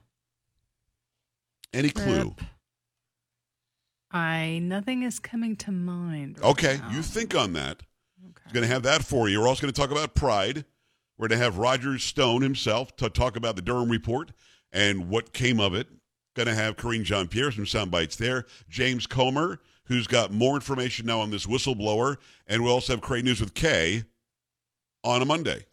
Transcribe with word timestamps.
Any 1.72 1.90
clue? 1.90 2.34
I 4.10 4.60
nothing 4.62 5.02
is 5.02 5.18
coming 5.18 5.56
to 5.56 5.72
mind. 5.72 6.38
Right 6.40 6.50
okay, 6.50 6.78
now. 6.78 6.90
you 6.90 7.02
think 7.02 7.34
on 7.34 7.52
that. 7.52 7.82
Okay. 8.24 8.42
I'm 8.46 8.52
going 8.52 8.66
to 8.66 8.72
have 8.72 8.82
that 8.84 9.04
for 9.04 9.28
you. 9.28 9.40
We're 9.40 9.48
also 9.48 9.62
going 9.62 9.72
to 9.72 9.80
talk 9.80 9.90
about 9.90 10.14
pride. 10.14 10.64
We're 11.18 11.28
going 11.28 11.38
to 11.38 11.44
have 11.44 11.58
Roger 11.58 11.98
Stone 11.98 12.42
himself 12.42 12.94
to 12.96 13.08
talk 13.08 13.36
about 13.36 13.56
the 13.56 13.62
Durham 13.62 13.90
report 13.90 14.32
and 14.72 15.08
what 15.08 15.32
came 15.32 15.60
of 15.60 15.74
it. 15.74 15.88
Going 16.34 16.46
to 16.46 16.54
have 16.54 16.76
Karine 16.76 17.04
Jean 17.04 17.28
Pierre, 17.28 17.50
some 17.50 17.64
sound 17.64 17.90
bites 17.90 18.16
there. 18.16 18.44
James 18.68 19.06
Comer, 19.06 19.60
who's 19.84 20.06
got 20.06 20.30
more 20.32 20.54
information 20.54 21.06
now 21.06 21.20
on 21.20 21.30
this 21.30 21.46
whistleblower. 21.46 22.16
And 22.46 22.62
we'll 22.62 22.74
also 22.74 22.92
have 22.92 23.00
Crane 23.00 23.24
News 23.24 23.40
with 23.40 23.54
Kay 23.54 24.04
on 25.02 25.22
a 25.22 25.24
Monday. 25.24 25.64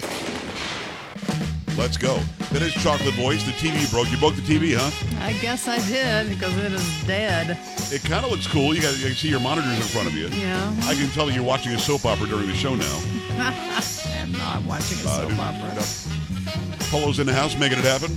Let's 1.77 1.97
go. 1.97 2.19
That 2.51 2.61
is 2.61 2.71
Chocolate 2.73 3.15
Voice. 3.15 3.43
The 3.43 3.51
TV 3.51 3.89
broke. 3.91 4.11
You 4.11 4.17
broke 4.17 4.35
the 4.35 4.41
TV, 4.41 4.75
huh? 4.77 4.91
I 5.19 5.33
guess 5.33 5.67
I 5.67 5.79
did 5.87 6.29
because 6.29 6.55
it 6.57 6.71
is 6.71 7.07
dead. 7.07 7.57
It 7.91 8.03
kind 8.03 8.23
of 8.23 8.31
looks 8.31 8.45
cool. 8.45 8.75
You, 8.75 8.81
got, 8.81 8.95
you 8.97 9.07
can 9.07 9.15
see 9.15 9.29
your 9.29 9.39
monitors 9.39 9.75
in 9.75 9.81
front 9.81 10.07
of 10.07 10.13
you. 10.13 10.27
Yeah. 10.27 10.73
I 10.83 10.93
can 10.93 11.09
tell 11.09 11.31
you're 11.31 11.43
watching 11.43 11.73
a 11.73 11.79
soap 11.79 12.05
opera 12.05 12.27
during 12.27 12.47
the 12.47 12.53
show 12.53 12.75
now. 12.75 13.01
I'm 13.39 14.31
not 14.33 14.63
watching 14.63 14.99
a 14.99 15.01
soap 15.01 15.31
uh, 15.31 15.41
opera. 15.41 16.87
Polo's 16.91 17.17
in 17.17 17.25
the 17.25 17.33
house 17.33 17.57
making 17.57 17.79
it 17.79 17.85
happen. 17.85 18.09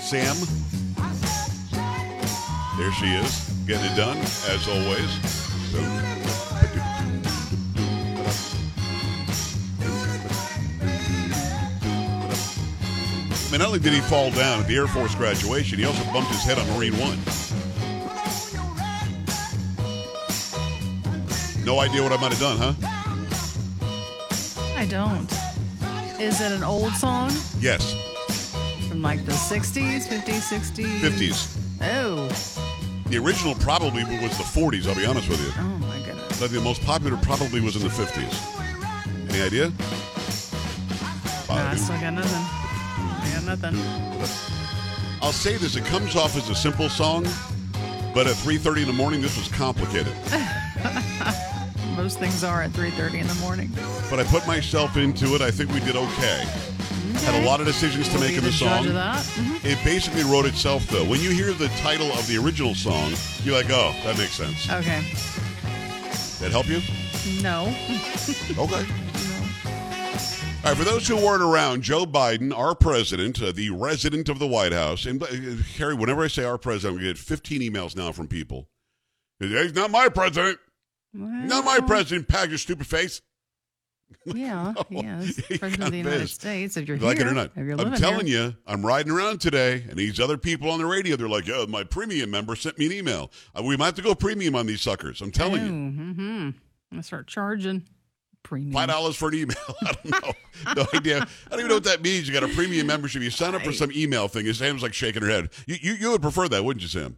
Sam. 0.00 0.36
There 2.78 2.92
she 2.92 3.06
is, 3.06 3.50
getting 3.66 3.90
it 3.90 3.96
done, 3.96 4.16
as 4.18 4.68
always. 4.68 5.10
So, 5.70 6.15
I 13.46 13.50
mean, 13.50 13.60
not 13.60 13.68
only 13.68 13.78
did 13.78 13.92
he 13.92 14.00
fall 14.00 14.32
down 14.32 14.58
at 14.58 14.66
the 14.66 14.74
Air 14.74 14.88
Force 14.88 15.14
graduation, 15.14 15.78
he 15.78 15.84
also 15.84 16.02
bumped 16.12 16.32
his 16.32 16.42
head 16.42 16.58
on 16.58 16.66
Marine 16.76 16.94
One. 16.94 17.16
No 21.64 21.78
idea 21.78 22.02
what 22.02 22.10
I 22.10 22.16
might 22.16 22.32
have 22.32 22.40
done, 22.40 22.58
huh? 22.58 22.74
I 24.76 24.84
don't. 24.86 25.32
Is 26.20 26.40
it 26.40 26.50
an 26.50 26.64
old 26.64 26.92
song? 26.94 27.30
Yes. 27.60 27.94
From 28.88 29.00
like 29.00 29.24
the 29.24 29.32
60s, 29.32 30.08
50s, 30.08 30.42
60s? 30.50 30.98
50s. 30.98 31.58
Oh. 31.82 32.28
The 33.08 33.18
original 33.18 33.54
probably 33.54 34.02
was 34.02 34.36
the 34.38 34.44
40s, 34.44 34.88
I'll 34.88 34.96
be 34.96 35.06
honest 35.06 35.28
with 35.28 35.40
you. 35.40 35.52
Oh, 35.56 35.78
my 35.86 35.98
goodness. 36.04 36.40
But 36.40 36.50
the 36.50 36.60
most 36.60 36.82
popular 36.82 37.16
probably 37.18 37.60
was 37.60 37.76
in 37.76 37.82
the 37.82 37.88
50s. 37.88 39.30
Any 39.30 39.42
idea? 39.42 39.72
No, 41.48 41.62
I 41.62 41.76
still 41.76 42.00
got 42.00 42.12
nothing 42.12 42.65
nothing. 43.46 43.76
I'll 45.22 45.32
say 45.32 45.56
this: 45.56 45.76
it 45.76 45.84
comes 45.84 46.16
off 46.16 46.36
as 46.36 46.50
a 46.50 46.54
simple 46.54 46.88
song, 46.88 47.24
but 48.12 48.26
at 48.26 48.36
3:30 48.36 48.82
in 48.82 48.86
the 48.86 48.92
morning, 48.92 49.22
this 49.22 49.36
was 49.38 49.48
complicated. 49.48 50.12
Most 51.96 52.18
things 52.18 52.44
are 52.44 52.62
at 52.62 52.70
3:30 52.72 53.20
in 53.20 53.26
the 53.26 53.34
morning. 53.36 53.70
But 54.10 54.20
I 54.20 54.24
put 54.24 54.46
myself 54.46 54.96
into 54.96 55.34
it. 55.34 55.40
I 55.40 55.50
think 55.50 55.72
we 55.72 55.80
did 55.80 55.96
okay. 55.96 56.44
okay. 56.44 57.24
Had 57.24 57.42
a 57.42 57.46
lot 57.46 57.60
of 57.60 57.66
decisions 57.66 58.08
to 58.08 58.18
we'll 58.18 58.28
make 58.28 58.36
in 58.36 58.44
the 58.44 58.52
song. 58.52 58.84
Mm-hmm. 58.84 59.66
It 59.66 59.82
basically 59.82 60.22
wrote 60.24 60.44
itself, 60.44 60.86
though. 60.88 61.04
When 61.04 61.20
you 61.20 61.30
hear 61.30 61.52
the 61.52 61.68
title 61.80 62.12
of 62.12 62.26
the 62.26 62.36
original 62.36 62.74
song, 62.74 63.14
you're 63.42 63.54
like, 63.54 63.70
"Oh, 63.70 63.94
that 64.04 64.18
makes 64.18 64.34
sense." 64.34 64.68
Okay. 64.70 65.02
That 66.40 66.50
help 66.50 66.68
you? 66.68 66.82
No. 67.42 67.74
okay. 68.58 69.05
Right, 70.66 70.76
for 70.76 70.82
those 70.82 71.06
who 71.06 71.14
weren't 71.14 71.44
around, 71.44 71.82
Joe 71.82 72.06
Biden, 72.06 72.52
our 72.52 72.74
president, 72.74 73.40
uh, 73.40 73.52
the 73.52 73.70
resident 73.70 74.28
of 74.28 74.40
the 74.40 74.48
White 74.48 74.72
House, 74.72 75.06
and 75.06 75.22
uh, 75.22 75.26
Harry, 75.78 75.94
whenever 75.94 76.24
I 76.24 76.26
say 76.26 76.42
our 76.42 76.58
president, 76.58 76.98
we 76.98 77.06
get 77.06 77.16
15 77.16 77.60
emails 77.60 77.94
now 77.94 78.10
from 78.10 78.26
people. 78.26 78.68
He's 79.38 79.76
not 79.76 79.92
my 79.92 80.08
president. 80.08 80.58
Well, 81.14 81.28
not 81.28 81.64
my 81.64 81.78
president, 81.78 82.26
Pag 82.26 82.48
your 82.48 82.58
stupid 82.58 82.88
face. 82.88 83.22
Yeah, 84.24 84.72
no. 84.90 85.02
President 85.58 85.82
of 85.82 85.90
the 85.92 85.98
United 85.98 86.30
States, 86.30 86.76
if 86.76 86.88
you're 86.88 86.98
like 86.98 87.18
here, 87.18 87.28
it 87.28 87.30
or 87.30 87.34
not. 87.34 87.50
I'm 87.56 87.94
telling 87.94 88.26
here. 88.26 88.44
you, 88.46 88.56
I'm 88.66 88.84
riding 88.84 89.12
around 89.12 89.40
today, 89.40 89.84
and 89.88 89.96
these 89.96 90.18
other 90.18 90.36
people 90.36 90.70
on 90.70 90.78
the 90.78 90.86
radio, 90.86 91.16
they're 91.16 91.28
like, 91.28 91.46
"Yeah, 91.46 91.64
my 91.68 91.82
premium 91.82 92.30
member 92.30 92.54
sent 92.54 92.78
me 92.78 92.86
an 92.86 92.92
email. 92.92 93.32
Uh, 93.56 93.64
we 93.64 93.76
might 93.76 93.86
have 93.86 93.94
to 93.94 94.02
go 94.02 94.14
premium 94.14 94.54
on 94.54 94.66
these 94.66 94.80
suckers." 94.80 95.20
I'm 95.20 95.32
telling 95.32 95.64
you. 95.64 95.72
Mm-hmm. 95.72 96.22
I'm 96.22 96.54
gonna 96.92 97.02
start 97.02 97.26
charging 97.26 97.82
premium. 98.46 98.72
Five 98.72 98.88
dollars 98.88 99.16
for 99.16 99.28
an 99.28 99.34
email. 99.34 99.56
I 99.82 99.92
don't 99.92 100.24
know. 100.24 100.32
no 100.76 100.86
idea. 100.94 101.16
I 101.18 101.50
don't 101.50 101.58
even 101.58 101.68
know 101.68 101.74
what 101.74 101.84
that 101.84 102.00
means. 102.02 102.28
You 102.28 102.32
got 102.32 102.44
a 102.44 102.54
premium 102.54 102.86
membership. 102.86 103.22
You 103.22 103.30
sign 103.30 103.54
up 103.54 103.62
for 103.62 103.72
some 103.72 103.90
email 103.92 104.28
thing. 104.28 104.46
And 104.46 104.54
Sam's 104.54 104.82
like 104.82 104.94
shaking 104.94 105.22
her 105.22 105.28
head. 105.28 105.50
You 105.66 105.76
you, 105.80 105.92
you 105.94 106.10
would 106.12 106.22
prefer 106.22 106.48
that, 106.48 106.64
wouldn't 106.64 106.82
you, 106.82 106.88
Sam? 106.88 107.16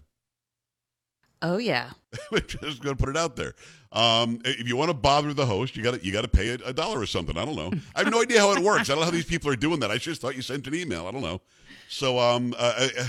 Oh 1.43 1.59
yeah. 1.59 1.91
Just 2.47 2.83
going 2.83 2.97
to 2.97 3.03
put 3.03 3.11
it 3.11 3.17
out 3.17 3.37
there. 3.37 3.55
Um, 3.93 4.41
if 4.45 4.67
you 4.67 4.77
want 4.77 4.91
to 4.91 4.95
bother 4.95 5.33
the 5.35 5.47
host, 5.47 5.77
you 5.77 5.83
got 5.83 5.95
to 5.95 6.05
you 6.05 6.13
got 6.13 6.23
to 6.23 6.29
pay 6.29 6.49
a, 6.49 6.55
a 6.67 6.73
dollar 6.73 6.99
or 7.01 7.07
something. 7.07 7.37
I 7.37 7.45
don't 7.45 7.57
know. 7.57 7.73
I 7.95 8.01
have 8.03 8.11
no 8.11 8.23
idea 8.23 8.41
how 8.41 8.53
it 8.53 8.59
works. 8.61 8.89
I 8.89 8.95
don't 8.95 9.01
know 9.01 9.05
how 9.05 9.11
these 9.11 9.25
people 9.25 9.51
are 9.51 9.57
doing 9.57 9.81
that. 9.81 9.91
I 9.91 9.99
just 9.99 10.21
thought 10.21 10.35
you 10.35 10.43
sent 10.43 10.67
an 10.67 10.75
email. 10.75 11.07
I 11.07 11.11
don't 11.11 11.23
know. 11.23 11.41
So 11.89 12.19
um, 12.19 12.55
uh, 12.59 12.89
uh, 12.99 13.05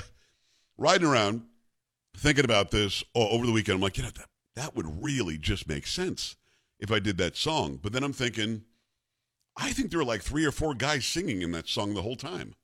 riding 0.78 1.08
around 1.08 1.44
thinking 2.18 2.46
about 2.46 2.72
this 2.72 3.04
o- 3.16 3.30
over 3.30 3.46
the 3.46 3.52
weekend, 3.52 3.76
I'm 3.78 3.82
like, 3.82 3.98
you 3.98 4.04
know, 4.04 4.10
that, 4.10 4.28
that 4.56 4.76
would 4.76 5.04
really 5.04 5.38
just 5.38 5.68
make 5.68 5.88
sense 5.88 6.36
if 6.80 6.92
I 6.92 7.00
did 7.00 7.18
that 7.18 7.36
song. 7.36 7.80
But 7.82 7.94
then 7.94 8.04
I'm 8.04 8.14
thinking, 8.14 8.64
I 9.58 9.72
think 9.72 9.90
there 9.90 10.00
were 10.00 10.06
like 10.06 10.22
three 10.22 10.46
or 10.46 10.52
four 10.52 10.74
guys 10.74 11.06
singing 11.06 11.42
in 11.42 11.52
that 11.52 11.68
song 11.68 11.94
the 11.94 12.02
whole 12.02 12.16
time. 12.16 12.56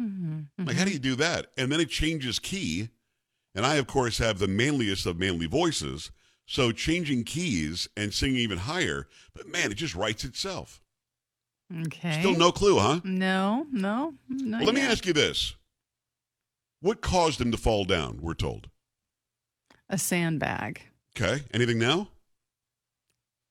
Mm-hmm. 0.00 0.66
Like, 0.66 0.76
how 0.76 0.84
do 0.84 0.92
you 0.92 0.98
do 0.98 1.16
that? 1.16 1.48
And 1.56 1.70
then 1.70 1.80
it 1.80 1.90
changes 1.90 2.38
key. 2.38 2.90
And 3.54 3.66
I, 3.66 3.76
of 3.76 3.86
course, 3.86 4.18
have 4.18 4.38
the 4.38 4.46
manliest 4.46 5.06
of 5.06 5.18
manly 5.18 5.46
voices. 5.46 6.10
So 6.46 6.72
changing 6.72 7.24
keys 7.24 7.88
and 7.94 8.14
singing 8.14 8.38
even 8.38 8.58
higher, 8.58 9.06
but 9.34 9.46
man, 9.46 9.70
it 9.70 9.74
just 9.74 9.94
writes 9.94 10.24
itself. 10.24 10.80
Okay. 11.86 12.20
Still 12.20 12.34
no 12.34 12.50
clue, 12.50 12.78
huh? 12.78 13.00
No, 13.04 13.66
no. 13.70 14.14
Well, 14.30 14.62
let 14.62 14.74
me 14.74 14.80
ask 14.80 15.04
you 15.04 15.12
this. 15.12 15.54
What 16.80 17.02
caused 17.02 17.38
him 17.38 17.50
to 17.50 17.58
fall 17.58 17.84
down, 17.84 18.20
we're 18.22 18.32
told? 18.32 18.70
A 19.90 19.98
sandbag. 19.98 20.80
Okay. 21.14 21.42
Anything 21.52 21.78
now? 21.78 22.08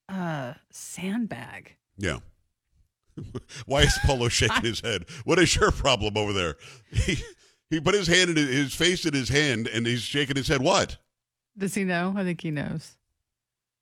Uh, 0.10 0.54
sandbag. 0.72 1.76
Yeah. 1.98 2.20
Why 3.66 3.82
is 3.82 3.98
Polo 4.06 4.28
shaking 4.30 4.64
his 4.64 4.80
head? 4.80 5.06
What 5.26 5.40
is 5.40 5.56
your 5.56 5.72
problem 5.72 6.18
over 6.18 6.34
there? 6.34 6.56
He, 6.92 7.18
he 7.70 7.80
put 7.80 7.96
his 7.96 8.08
hand 8.08 8.32
in 8.32 8.36
his, 8.38 8.50
his 8.50 8.74
face 8.74 9.06
in 9.06 9.14
his 9.14 9.30
hand 9.30 9.68
and 9.68 9.86
he's 9.86 10.02
shaking 10.02 10.36
his 10.36 10.48
head. 10.48 10.62
What? 10.62 10.98
Does 11.58 11.76
he 11.76 11.84
know? 11.84 12.14
I 12.16 12.24
think 12.24 12.42
he 12.42 12.52
knows. 12.52 12.96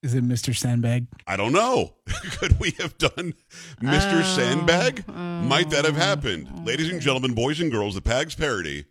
Is 0.01 0.13
it 0.13 0.23
Mr. 0.23 0.55
Sandbag? 0.55 1.07
I 1.25 1.35
don't 1.35 1.51
know. 1.51 1.95
Could 2.37 2.59
we 2.59 2.71
have 2.79 2.97
done 2.99 3.33
Mr. 3.81 4.19
Oh, 4.19 4.35
Sandbag? 4.35 5.07
Might 5.07 5.71
that 5.71 5.83
have 5.83 5.97
oh, 5.97 5.99
happened? 5.99 6.65
Ladies 6.65 6.91
and 6.91 7.01
gentlemen, 7.01 7.33
boys 7.33 7.59
and 7.59 7.71
girls, 7.71 7.95
the 7.95 8.01
Pags 8.01 8.37
parody, 8.37 8.85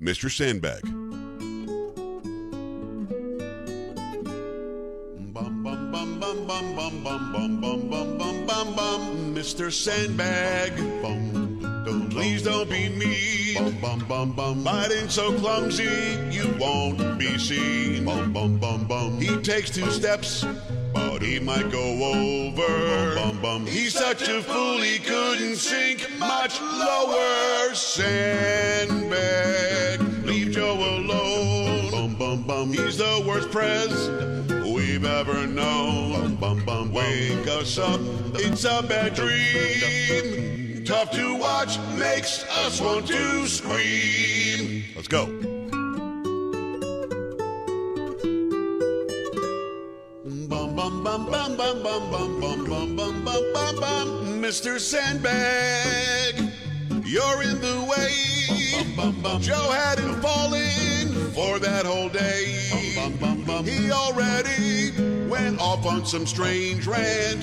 Mr. 0.00 0.30
Sandbag. 0.30 0.82
Bum, 6.52 6.76
bum, 6.76 7.02
bum, 7.02 7.32
bum, 7.32 7.60
bum, 7.62 7.88
bum, 7.88 8.18
bum, 8.18 8.44
bum, 8.46 8.74
bum. 8.74 9.34
Mr. 9.34 9.72
Sandbag. 9.72 10.76
Bum, 11.00 11.58
don't, 11.86 12.10
please 12.10 12.42
don't 12.42 12.68
be 12.68 12.90
mean. 12.90 13.80
Bum, 13.80 14.04
bum, 14.06 14.32
bum. 14.32 14.62
Biden 14.62 15.10
so 15.10 15.32
clumsy, 15.38 16.18
you 16.30 16.54
won't 16.60 17.18
be 17.18 17.38
seen. 17.38 18.04
Bum, 18.04 18.34
bum, 18.34 18.58
bum, 18.58 18.84
bum. 18.84 19.18
He 19.18 19.34
takes 19.40 19.70
two 19.70 19.90
steps, 19.90 20.44
but 20.92 21.22
he 21.22 21.40
might 21.40 21.70
go 21.70 21.80
over. 21.80 23.14
Bum, 23.14 23.40
bum. 23.40 23.64
He's 23.64 23.94
such 23.94 24.28
a 24.28 24.42
fool, 24.42 24.76
he 24.82 24.98
couldn't 24.98 25.56
sink 25.56 26.06
much 26.18 26.60
lower. 26.60 27.72
Sandbag, 27.74 28.92
leave 30.26 30.52
Joe 30.52 30.74
alone. 30.74 31.90
Bum, 31.90 32.14
bum, 32.16 32.42
bum. 32.42 32.74
He's 32.74 32.98
the 32.98 33.24
worst 33.26 33.50
president 33.50 34.51
we've 35.02 35.10
ever 35.10 35.46
known. 35.46 36.38
Wake 36.92 37.48
us 37.48 37.78
up, 37.78 38.00
it's 38.34 38.64
a 38.64 38.82
bad 38.82 39.14
dream. 39.14 40.84
Tough 40.84 41.10
to 41.12 41.36
watch, 41.36 41.78
makes 41.96 42.44
us 42.64 42.80
want 42.80 43.06
to 43.08 43.46
scream. 43.48 44.84
Let's 44.94 45.08
go. 45.08 45.26
Mr. 54.40 54.78
Sandbag, 54.78 56.34
you're 57.04 57.42
in 57.42 57.60
the 57.60 57.86
way. 57.90 59.40
Joe 59.40 59.70
had 59.70 59.98
him 59.98 60.20
falling 60.20 60.91
for 61.34 61.58
that 61.58 61.86
whole 61.86 62.08
day. 62.08 62.58
He 63.64 63.90
already 63.90 64.92
went 65.28 65.60
off 65.60 65.86
on 65.86 66.04
some 66.04 66.26
strange 66.26 66.86
rant. 66.86 67.42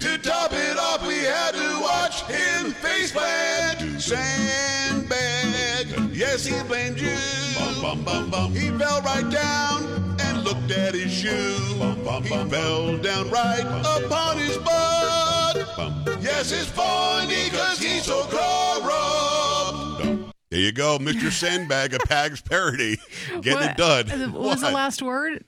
To 0.00 0.18
top 0.18 0.52
it 0.52 0.78
off, 0.78 1.06
we 1.06 1.18
had 1.18 1.52
to 1.52 1.80
watch 1.80 2.22
him 2.24 2.72
face 2.72 3.12
plant. 3.12 4.00
Sandbag, 4.00 5.86
yes, 6.14 6.44
he 6.44 6.62
blamed 6.64 7.00
you. 7.00 7.16
He 8.52 8.70
fell 8.78 9.00
right 9.02 9.28
down 9.30 10.16
and 10.20 10.44
looked 10.44 10.70
at 10.70 10.94
his 10.94 11.12
shoe. 11.12 11.56
He 12.22 12.50
fell 12.50 12.98
down 12.98 13.30
right 13.30 13.64
upon 13.96 14.38
his 14.38 14.58
butt. 14.58 15.56
Yes, 16.20 16.52
it's 16.52 16.66
funny 16.66 17.48
because 17.50 17.78
he's 17.78 18.04
so 18.04 18.24
corrupt. 18.24 19.29
There 20.50 20.60
you 20.60 20.72
go, 20.72 20.98
Mr. 20.98 21.30
Sandbag, 21.40 21.94
a 21.94 21.98
Pags 21.98 22.44
parody. 22.44 22.98
Getting 23.40 23.52
What- 23.54 23.70
it 23.70 23.76
done. 23.76 24.32
What 24.32 24.42
was 24.42 24.60
the 24.60 24.70
last 24.70 25.00
word? 25.00 25.44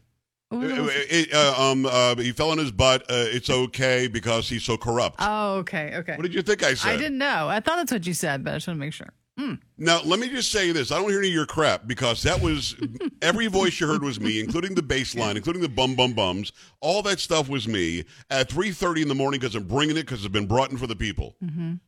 What 0.48 0.60
was 0.60 0.70
the 0.74 0.82
last- 0.82 0.96
It- 0.96 1.28
it, 1.28 1.34
uh, 1.34 1.54
um, 1.70 1.86
uh, 1.86 2.14
he 2.16 2.30
fell 2.32 2.50
on 2.50 2.58
his 2.58 2.70
butt. 2.70 3.02
Uh, 3.10 3.24
it's 3.28 3.50
okay 3.50 4.06
because 4.06 4.48
he's 4.48 4.62
so 4.62 4.76
corrupt. 4.76 5.16
Oh, 5.18 5.56
okay, 5.56 5.92
okay. 5.96 6.14
what 6.16 6.22
did 6.22 6.34
you 6.34 6.42
think 6.42 6.62
I 6.62 6.74
said? 6.74 6.92
I 6.92 6.96
didn't 6.96 7.18
know. 7.18 7.48
I 7.48 7.58
thought 7.60 7.76
that's 7.76 7.90
what 7.92 8.06
you 8.06 8.14
said, 8.14 8.44
but 8.44 8.52
I 8.52 8.56
just 8.56 8.68
want 8.68 8.76
to 8.78 8.80
make 8.80 8.92
sure. 8.92 9.12
Now, 9.78 10.00
let 10.04 10.20
me 10.20 10.28
just 10.28 10.52
say 10.52 10.70
this. 10.70 10.92
I 10.92 10.98
don't 11.00 11.08
hear 11.10 11.18
any 11.18 11.28
of 11.28 11.34
your 11.34 11.46
crap 11.46 11.86
because 11.86 12.22
that 12.22 12.40
was 12.40 12.76
every 13.22 13.48
voice 13.48 13.80
you 13.80 13.86
heard 13.88 14.02
was 14.04 14.20
me, 14.20 14.38
including 14.40 14.74
the 14.74 14.82
bass 14.82 15.16
line, 15.16 15.36
including 15.36 15.62
the 15.62 15.68
bum 15.68 15.96
bum 15.96 16.12
bums. 16.12 16.52
All 16.80 17.02
that 17.02 17.18
stuff 17.18 17.48
was 17.48 17.66
me 17.66 18.04
at 18.30 18.48
3.30 18.48 19.02
in 19.02 19.08
the 19.08 19.14
morning 19.14 19.40
because 19.40 19.54
I'm 19.56 19.64
bringing 19.66 19.96
it 19.96 20.02
because 20.02 20.24
it's 20.24 20.32
been 20.32 20.46
brought 20.46 20.70
in 20.70 20.76
for 20.78 20.86
the 20.86 20.94
people. 20.96 21.34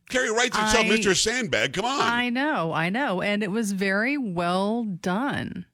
Carrie 0.09 0.31
writes 0.31 0.57
itself, 0.57 0.85
Mm-hmm. 0.85 0.93
I- 0.93 0.97
Mr. 0.97 1.15
Sandbag. 1.15 1.73
Come 1.73 1.85
on. 1.85 2.01
I 2.01 2.29
know, 2.29 2.73
I 2.73 2.89
know, 2.89 3.21
and 3.21 3.41
it 3.43 3.51
was 3.51 3.71
very 3.71 4.17
well 4.17 4.83
done. 4.83 5.65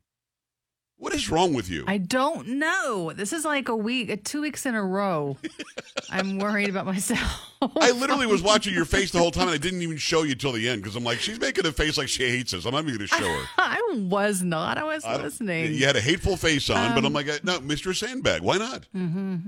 What 1.02 1.14
is 1.16 1.32
wrong 1.32 1.54
with 1.54 1.68
you? 1.68 1.84
I 1.88 1.98
don't 1.98 2.48
know. 2.48 3.12
This 3.16 3.34
is 3.34 3.44
like 3.44 3.68
a 3.70 3.76
week, 3.76 4.12
uh, 4.12 4.18
two 4.24 4.40
weeks 4.42 4.68
in 4.68 4.76
a 4.76 4.84
row. 4.84 5.36
I'm 6.12 6.38
worried 6.38 6.70
about 6.70 6.86
myself. 6.86 7.52
I 7.80 7.90
literally 7.90 8.28
was 8.28 8.44
watching 8.44 8.74
your 8.74 8.86
face 8.86 9.10
the 9.12 9.18
whole 9.18 9.32
time 9.32 9.48
and 9.48 9.56
I 9.56 9.58
didn't 9.58 9.82
even 9.82 9.98
show 9.98 10.22
you 10.22 10.36
till 10.36 10.52
the 10.52 10.70
end 10.70 10.84
because 10.84 10.96
I'm 10.96 11.04
like, 11.04 11.20
she's 11.20 11.40
making 11.40 11.66
a 11.66 11.72
face 11.72 11.98
like 11.98 12.08
she 12.08 12.30
hates 12.30 12.54
us. 12.54 12.66
I'm 12.66 12.74
not 12.74 12.84
even 12.84 12.98
going 12.98 13.08
to 13.08 13.16
show 13.16 13.28
her. 13.28 13.46
I 13.58 13.98
was 14.10 14.44
not. 14.44 14.78
I 14.78 14.84
was 14.84 15.04
I 15.04 15.18
listening. 15.18 15.74
You 15.74 15.88
had 15.88 15.96
a 15.96 16.02
hateful 16.02 16.38
face 16.38 16.70
on, 16.70 16.94
but 16.94 17.00
I'm 17.00 17.06
Um, 17.08 17.14
like, 17.14 17.28
uh, 17.30 17.40
no, 17.44 17.60
Mr. 17.62 17.96
Sandbag, 17.96 18.42
why 18.44 18.58
not? 18.58 18.88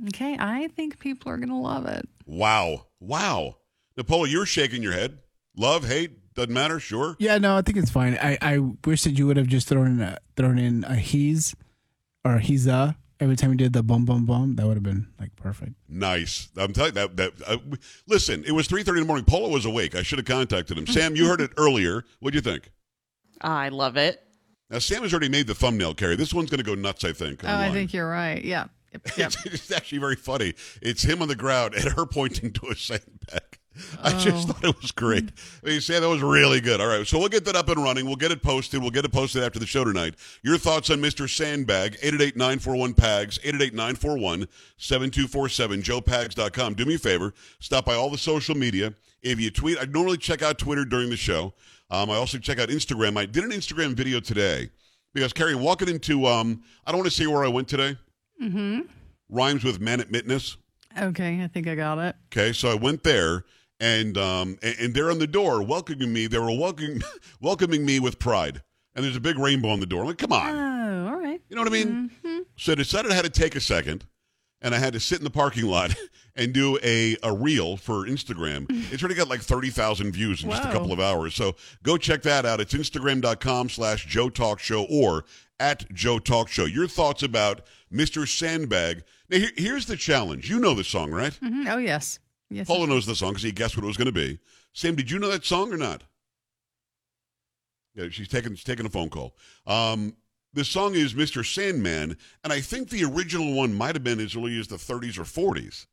Okay, 0.08 0.36
I 0.40 0.70
think 0.76 0.98
people 0.98 1.32
are 1.32 1.38
gonna 1.38 1.62
love 1.62 1.86
it. 1.86 2.10
Wow. 2.26 2.88
Wow. 3.00 3.58
Napola, 3.96 4.28
you're 4.30 4.48
shaking 4.48 4.82
your 4.82 4.94
head. 4.94 5.20
Love, 5.56 5.86
hate, 5.88 6.18
doesn't 6.36 6.54
matter, 6.54 6.80
sure. 6.80 7.16
Yeah, 7.20 7.38
no, 7.38 7.58
I 7.58 7.62
think 7.62 7.78
it's 7.78 7.92
fine. 7.92 8.18
I, 8.22 8.38
I 8.42 8.58
wish 8.86 9.04
that 9.04 9.12
you 9.12 9.28
would 9.28 9.38
have 9.38 9.48
just 9.48 9.68
thrown 9.68 9.88
in 9.88 10.02
a, 10.02 10.18
thrown 10.36 10.58
in 10.58 10.84
a 10.84 10.96
he's 10.96 11.56
or 12.26 12.40
he's 12.40 12.68
a 12.68 12.98
every 13.20 13.36
time 13.36 13.52
you 13.52 13.58
did 13.58 13.74
the 13.74 13.84
bum 13.84 14.06
bum 14.06 14.26
bum. 14.26 14.56
That 14.56 14.68
would 14.68 14.76
have 14.76 14.84
been 14.84 15.08
like 15.20 15.36
perfect. 15.36 15.74
Nice. 15.88 16.50
I'm 16.58 16.74
telling 16.74 16.96
you 16.96 17.08
that. 17.08 17.18
that 17.18 17.34
uh, 17.48 17.58
listen, 18.08 18.44
it 18.46 18.52
was 18.52 18.68
3:30 18.68 18.88
in 18.90 18.96
the 18.96 19.06
morning. 19.06 19.26
Polo 19.26 19.50
was 19.50 19.66
awake. 19.66 19.96
I 19.96 20.04
should 20.04 20.20
have 20.20 20.26
contacted 20.26 20.78
him. 20.78 20.88
Sam, 20.88 21.16
you 21.16 21.28
heard 21.28 21.42
it 21.42 21.52
earlier. 21.58 22.04
What 22.20 22.32
do 22.32 22.38
you 22.38 22.42
think? 22.42 22.72
I 23.42 23.70
love 23.70 23.98
it. 23.98 24.22
Now, 24.70 24.80
Sam 24.80 25.04
has 25.04 25.14
already 25.14 25.30
made 25.30 25.48
the 25.48 25.56
thumbnail. 25.56 25.94
Carrie, 25.94 26.16
this 26.16 26.34
one's 26.34 26.50
going 26.50 26.60
to 26.60 26.64
go 26.64 26.76
nuts. 26.76 27.04
I 27.04 27.14
think. 27.14 27.44
Oh, 27.44 27.48
I 27.48 27.72
think 27.72 27.94
you're 27.94 28.10
right. 28.10 28.44
Yeah. 28.44 28.66
Yep. 28.94 29.18
yep. 29.18 29.28
It's, 29.28 29.46
it's 29.46 29.72
actually 29.72 30.00
very 30.00 30.16
funny. 30.16 30.54
It's 30.82 31.04
him 31.04 31.22
on 31.22 31.28
the 31.28 31.36
ground 31.36 31.74
and 31.76 31.86
her 31.94 32.06
pointing 32.06 32.52
to 32.54 32.68
a 32.68 32.76
sandbag. 32.76 33.60
I 34.02 34.12
just 34.20 34.48
Oh. 34.50 34.54
thought 34.54 34.64
it 34.66 34.82
was 34.82 34.92
great. 34.92 35.30
I 35.64 35.70
mean, 35.70 35.82
Sam, 35.82 36.02
that 36.02 36.10
was 36.10 36.22
really 36.22 36.62
good. 36.62 36.80
All 36.80 36.88
right, 36.88 37.08
so 37.08 37.18
we'll 37.20 37.30
get 37.30 37.46
that 37.46 37.56
up 37.56 37.70
and 37.70 37.84
running. 37.84 38.06
We'll 38.06 38.16
get 38.16 38.32
it 38.32 38.42
posted. 38.44 38.82
We'll 38.82 38.92
get 38.92 39.06
it 39.06 39.12
posted 39.12 39.42
after 39.44 39.58
the 39.60 39.66
show 39.66 39.84
tonight. 39.84 40.16
Your 40.44 40.58
thoughts 40.58 40.90
on 40.90 41.00
Mr. 41.02 41.30
Sandbag, 41.30 41.98
888-941-PAGS, 42.02 43.40
888-941-7247, 44.80 45.84
joepags.com. 45.84 46.74
Do 46.76 46.86
me 46.86 46.96
a 46.96 47.00
favor, 47.00 47.34
stop 47.60 47.86
by 47.86 47.96
all 47.96 48.10
the 48.10 48.18
social 48.18 48.56
media. 48.56 48.94
If 49.22 49.40
you 49.40 49.50
tweet, 49.52 49.78
I 49.80 49.86
normally 49.86 50.18
check 50.18 50.42
out 50.42 50.58
Twitter 50.58 50.86
during 50.86 51.10
the 51.10 51.18
show. 51.18 51.54
Um, 51.90 52.10
I 52.10 52.16
also 52.16 52.38
check 52.38 52.60
out 52.60 52.70
Instagram. 52.70 53.18
I 53.18 53.26
did 53.26 53.44
an 53.44 53.52
Instagram 53.52 53.94
video 53.94 54.20
today 54.20 54.70
because, 55.14 55.32
Carrie, 55.34 55.56
walking 55.56 55.88
into, 55.88 56.26
um, 56.26 56.64
I 56.86 56.92
don't 56.92 57.00
want 57.00 57.10
to 57.12 57.16
say 57.16 57.28
where 57.28 57.44
I 57.46 57.48
went 57.48 57.68
today. 57.68 57.98
Mm-hmm. 58.42 58.82
Rhymes 59.30 59.64
with 59.64 59.80
man 59.80 60.02
at 60.02 60.12
Mitness. 60.12 60.58
Okay, 61.00 61.42
I 61.44 61.48
think 61.48 61.68
I 61.68 61.76
got 61.76 61.98
it. 62.00 62.16
Okay, 62.32 62.52
so 62.54 62.70
I 62.70 62.76
went 62.76 63.04
there, 63.04 63.46
and 63.84 64.18
um, 64.18 64.58
and, 64.64 64.76
and 64.80 64.94
they're 64.94 65.12
on 65.12 65.20
the 65.20 65.28
door 65.28 65.62
welcoming 65.62 66.12
me. 66.14 66.28
They 66.28 66.40
were 66.40 66.52
welcoming 66.58 67.02
welcoming 67.42 67.86
me 67.86 68.00
with 68.00 68.18
pride, 68.20 68.62
and 68.96 69.04
there's 69.04 69.16
a 69.16 69.22
big 69.22 69.38
rainbow 69.38 69.70
on 69.70 69.80
the 69.80 69.86
door. 69.86 70.02
I'm 70.02 70.08
like, 70.08 70.18
come 70.18 70.32
on, 70.34 70.56
Oh, 70.56 71.08
all 71.10 71.20
right. 71.20 71.42
you 71.50 71.56
know 71.56 71.62
what 71.62 71.72
I 71.72 71.74
mean? 71.74 72.12
Mm-hmm. 72.26 72.40
So 72.56 72.72
I 72.72 72.76
decided 72.76 73.12
I 73.12 73.16
had 73.16 73.26
to 73.26 73.30
take 73.32 73.56
a 73.56 73.60
second, 73.62 74.06
and 74.62 74.74
I 74.74 74.78
had 74.80 74.94
to 74.94 75.00
sit 75.00 75.18
in 75.18 75.24
the 75.24 75.30
parking 75.30 75.66
lot 75.66 75.94
and 76.36 76.54
do 76.54 76.78
a, 76.84 77.18
a 77.24 77.34
reel 77.34 77.78
for 77.78 78.06
Instagram. 78.08 78.66
It's 78.94 79.02
already 79.04 79.16
got 79.16 79.28
like 79.30 79.42
30,000 79.42 80.12
views 80.12 80.44
in 80.44 80.50
just 80.52 80.64
a 80.64 80.68
Wow. 80.68 80.74
couple 80.74 80.94
of 80.94 81.00
hours. 81.00 81.34
So 81.36 81.56
go 81.84 81.98
check 81.98 82.22
that 82.24 82.46
out. 82.46 82.60
It's 82.62 82.74
instagram.com 82.74 83.70
slash 83.70 84.06
Joe 84.06 84.30
Talk 84.30 84.60
Show 84.60 84.84
or 84.90 85.26
at 85.60 85.92
Joe 85.94 86.20
Talk 86.20 86.48
Show. 86.50 86.66
Your 86.66 86.88
thoughts 86.88 87.24
about 87.24 87.62
Mr. 87.92 88.28
Sandbag. 88.28 89.04
Now, 89.30 89.38
here, 89.40 89.52
here's 89.58 89.86
the 89.88 89.98
challenge. 89.98 90.50
You 90.50 90.60
know 90.60 90.74
the 90.76 90.84
song, 90.84 91.12
right? 91.12 91.34
Mhm. 91.44 91.68
Oh 91.72 91.78
yes, 91.78 92.20
yes. 92.56 92.68
Paula 92.68 92.88
knows 92.88 93.06
the 93.06 93.16
song 93.16 93.30
because 93.32 93.44
he 93.44 93.52
guessed 93.52 93.76
what 93.78 93.84
it 93.84 93.88
was 93.88 93.98
going 93.98 94.06
to 94.08 94.12
be. 94.12 94.40
Sam, 94.74 94.96
did 94.96 95.10
you 95.12 95.20
know 95.20 95.30
that 95.30 95.46
song 95.46 95.72
or 95.74 95.78
not? 95.78 96.04
Yeah, 97.96 98.10
she's 98.10 98.28
taking 98.28 98.56
she's 98.56 98.64
taking 98.64 98.86
a 98.86 98.90
phone 98.90 99.10
call. 99.10 99.36
Um, 99.68 100.16
the 100.54 100.64
song 100.66 100.96
is 100.96 101.14
Mr. 101.14 101.46
Sandman, 101.46 102.18
and 102.44 102.54
I 102.54 102.62
think 102.62 102.90
the 102.90 103.04
original 103.06 103.54
one 103.54 103.74
might 103.74 103.96
have 103.96 104.04
been 104.04 104.20
as 104.20 104.36
early 104.36 104.60
as 104.60 104.68
the 104.68 104.76
30s 104.76 105.18
or 105.18 105.24
40s. 105.54 105.88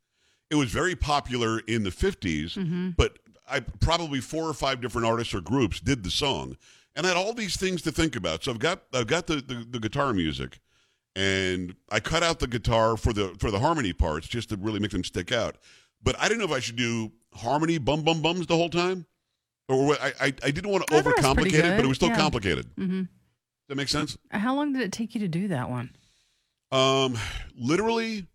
It 0.51 0.55
was 0.57 0.71
very 0.71 0.97
popular 0.97 1.61
in 1.61 1.83
the 1.83 1.91
50s, 1.91 2.55
Mm-hmm. 2.55 2.91
but 2.97 3.19
I 3.49 3.61
probably 3.61 4.21
four 4.21 4.45
or 4.45 4.55
five 4.55 4.81
different 4.81 5.07
artists 5.07 5.35
or 5.35 5.41
groups 5.41 5.81
did 5.81 6.05
the 6.05 6.11
song, 6.11 6.57
and 6.95 7.05
I 7.07 7.11
had 7.11 7.17
all 7.19 7.33
these 7.35 7.57
things 7.57 7.83
to 7.83 7.93
think 7.93 8.17
about. 8.17 8.45
So 8.45 8.53
I've 8.53 8.59
got 8.59 8.83
I've 8.95 9.07
got 9.09 9.27
the, 9.27 9.37
the, 9.37 9.67
the 9.69 9.81
guitar 9.81 10.13
music, 10.13 10.61
and 11.17 11.75
I 11.91 12.01
cut 12.01 12.23
out 12.23 12.39
the 12.39 12.47
guitar 12.47 12.97
for 12.97 13.13
the 13.13 13.35
for 13.39 13.51
the 13.51 13.59
harmony 13.61 13.93
parts 13.93 14.27
just 14.29 14.49
to 14.51 14.57
really 14.57 14.79
make 14.81 14.93
them 14.93 15.05
stick 15.05 15.33
out. 15.33 15.57
But 16.03 16.17
I 16.19 16.29
didn't 16.29 16.39
know 16.39 16.47
if 16.47 16.53
I 16.53 16.61
should 16.61 16.77
do 16.77 17.13
harmony 17.35 17.79
bum 17.79 18.03
bum 18.03 18.23
bums 18.23 18.47
the 18.47 18.57
whole 18.57 18.71
time, 18.71 19.07
or 19.69 19.87
what. 19.87 20.01
I 20.01 20.13
I, 20.21 20.27
I 20.45 20.51
didn't 20.51 20.71
want 20.71 20.87
to 20.87 20.95
I 20.95 21.03
thought 21.03 21.19
it 21.19 21.23
was 21.25 21.35
pretty 21.35 21.51
overcomplicate 21.51 21.59
it, 21.59 21.63
but 21.71 21.77
good, 21.77 21.85
it 21.85 21.89
was 21.89 21.97
still 21.97 22.09
yeah. 22.09 22.17
complicated. 22.17 22.67
hmm 22.77 23.03
that 23.71 23.77
make 23.77 23.89
sense? 23.89 24.19
How 24.33 24.55
long 24.57 24.73
did 24.73 24.83
it 24.83 24.91
take 24.93 25.15
you 25.15 25.21
to 25.21 25.29
do 25.29 25.49
that 25.49 25.71
one? 25.71 25.95
Um, 26.73 27.17
literally, 27.57 28.27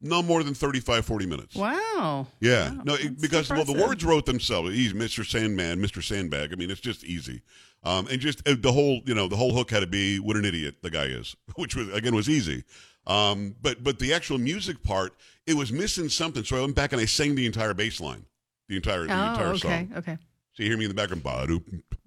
no 0.00 0.22
more 0.22 0.42
than 0.42 0.54
35, 0.54 1.04
40 1.06 1.26
minutes. 1.26 1.54
Wow. 1.54 2.26
Yeah, 2.40 2.70
Wow, 2.70 2.82
no, 2.84 2.94
it- 2.94 3.02
that's 3.02 3.22
because 3.22 3.48
well, 3.48 3.64
the 3.64 3.72
impressive. 3.72 3.88
words 3.88 4.04
wrote 4.04 4.26
themselves. 4.26 4.74
He's 4.74 4.92
Mr. 4.92 5.24
Sandman, 5.24 5.78
Mr. 5.80 6.02
Sandbag. 6.02 6.52
I 6.52 6.56
mean, 6.56 6.70
it's 6.70 6.80
just 6.80 7.04
easy. 7.04 7.42
Um, 7.84 8.08
and 8.10 8.20
just 8.20 8.46
uh, 8.48 8.56
the 8.58 8.72
whole, 8.72 9.00
you 9.04 9.14
know, 9.14 9.28
the 9.28 9.36
whole 9.36 9.54
hook 9.54 9.70
had 9.70 9.80
to 9.80 9.86
be 9.86 10.18
what 10.18 10.36
an 10.36 10.44
idiot 10.44 10.76
the 10.82 10.90
guy 10.90 11.04
is, 11.04 11.36
which 11.54 11.76
was 11.76 11.88
again 11.92 12.14
was 12.14 12.28
easy. 12.28 12.64
Um, 13.06 13.54
but 13.62 13.82
but 13.84 13.98
the 13.98 14.12
actual 14.14 14.38
music 14.38 14.82
part, 14.82 15.14
it 15.46 15.54
was 15.54 15.72
missing 15.72 16.08
something. 16.08 16.44
So 16.44 16.56
I 16.56 16.60
went 16.60 16.74
back 16.74 16.92
and 16.92 17.00
I 17.00 17.04
sang 17.04 17.34
the 17.34 17.46
entire 17.46 17.74
bass 17.74 18.00
line, 18.00 18.24
the 18.68 18.76
entire 18.76 19.04
the 19.06 19.12
Oh, 19.12 19.30
entire 19.30 19.46
okay, 19.48 19.58
song. 19.88 19.92
okay. 19.98 20.18
So 20.54 20.62
you 20.62 20.70
hear 20.70 20.78
me 20.78 20.86
in 20.86 20.90
the 20.90 20.94
background, 20.94 21.22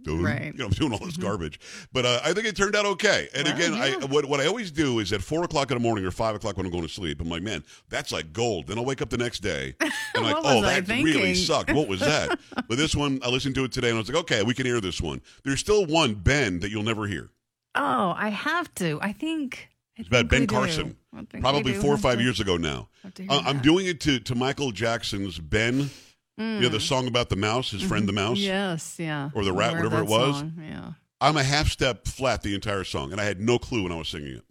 Right. 0.08 0.46
you 0.46 0.54
know, 0.58 0.66
I'm 0.66 0.72
doing 0.72 0.92
all 0.92 0.98
this 1.06 1.18
Mhm. 1.18 1.22
garbage. 1.22 1.60
But 1.94 2.06
uh, 2.06 2.20
I 2.24 2.34
think 2.34 2.48
it 2.48 2.56
turned 2.56 2.76
out 2.76 2.86
okay. 2.88 3.30
And 3.36 3.48
Well, 3.48 3.56
again, 3.56 3.74
I 3.76 3.92
what, 4.08 4.26
what 4.26 4.40
I 4.40 4.48
always 4.48 4.72
do 4.72 4.98
is 5.00 5.14
at 5.14 5.22
four 5.22 5.44
o'clock 5.44 5.70
in 5.70 5.78
the 5.78 5.82
morning 5.84 6.04
or 6.04 6.10
five 6.10 6.36
o'clock 6.36 6.58
when 6.58 6.66
I'm 6.66 6.72
going 6.72 6.84
to 6.88 6.90
sleep, 6.90 7.22
I'm 7.22 7.30
like, 7.30 7.44
man, 7.44 7.64
that's 7.90 8.12
like 8.12 8.34
gold. 8.34 8.68
Then 8.68 8.80
I'll 8.80 8.86
wake 8.86 9.02
up 9.04 9.10
the 9.12 9.18
next 9.18 9.42
day 9.42 9.76
and 9.80 9.92
I'm 10.16 10.24
like, 10.24 10.36
oh, 10.40 10.62
that 10.64 10.88
really 10.88 11.36
sucked. 11.36 11.72
What 11.74 11.88
was 11.88 12.00
that? 12.00 12.40
but 12.68 12.78
this 12.78 12.96
one, 12.96 13.20
I 13.24 13.30
listened 13.30 13.54
to 13.56 13.66
it 13.66 13.72
today 13.72 13.90
and 13.90 13.98
I 13.98 14.00
was 14.00 14.10
like, 14.10 14.18
okay, 14.22 14.42
we 14.42 14.56
can 14.56 14.66
hear 14.66 14.82
this 14.82 15.00
one. 15.00 15.22
There's 15.44 15.60
still 15.60 15.86
one 15.86 16.16
Ben 16.16 16.60
that 16.62 16.72
you'll 16.72 16.82
never 16.84 17.06
hear. 17.08 17.30
Oh, 17.76 18.14
I 18.18 18.30
have 18.30 18.74
to. 18.76 18.98
I 19.02 19.14
think. 19.14 19.69
It's 20.00 20.08
about 20.08 20.28
Ben. 20.30 20.48
Carson. 20.48 20.96
I 21.14 21.18
think 21.18 21.34
we 21.34 21.40
Probably 21.42 21.74
four 21.74 21.94
or 21.94 21.98
five 21.98 22.20
years 22.22 22.40
ago 22.40 22.58
now. 22.58 22.88
have 23.04 23.14
to 23.16 23.24
hear 23.24 23.32
Uh, 23.32 23.42
I'm 23.46 23.60
doing 23.60 23.86
it 23.86 24.00
to, 24.02 24.20
to 24.22 24.34
Michael 24.36 24.72
Jackson's 24.72 25.38
Ben. 25.40 25.90
You 26.38 26.46
know, 26.62 26.70
the 26.70 26.78
Mm. 26.78 26.82
song 26.88 27.08
about 27.08 27.28
the 27.28 27.36
mouse, 27.36 27.72
his 27.72 27.82
friend 27.84 28.08
the 28.08 28.14
mouse. 28.14 28.38
Yes, 28.38 28.96
yeah. 28.98 29.30
Or 29.34 29.44
the 29.44 29.52
rat, 29.52 29.76
whatever 29.76 30.00
it 30.00 30.06
was. 30.08 30.38
song, 30.38 30.54
Yeah. 30.62 30.92
I'm 31.20 31.36
a 31.36 31.44
half 31.44 31.68
step 31.68 32.08
flat 32.08 32.44
the 32.44 32.56
entire 32.56 32.86
song, 32.86 33.12
and 33.12 33.20
I 33.20 33.26
had 33.26 33.42
no 33.42 33.60
clue 33.60 33.84
when 33.84 33.92
I 33.92 33.98
was 33.98 34.08
singing 34.08 34.38
it. 34.38 34.46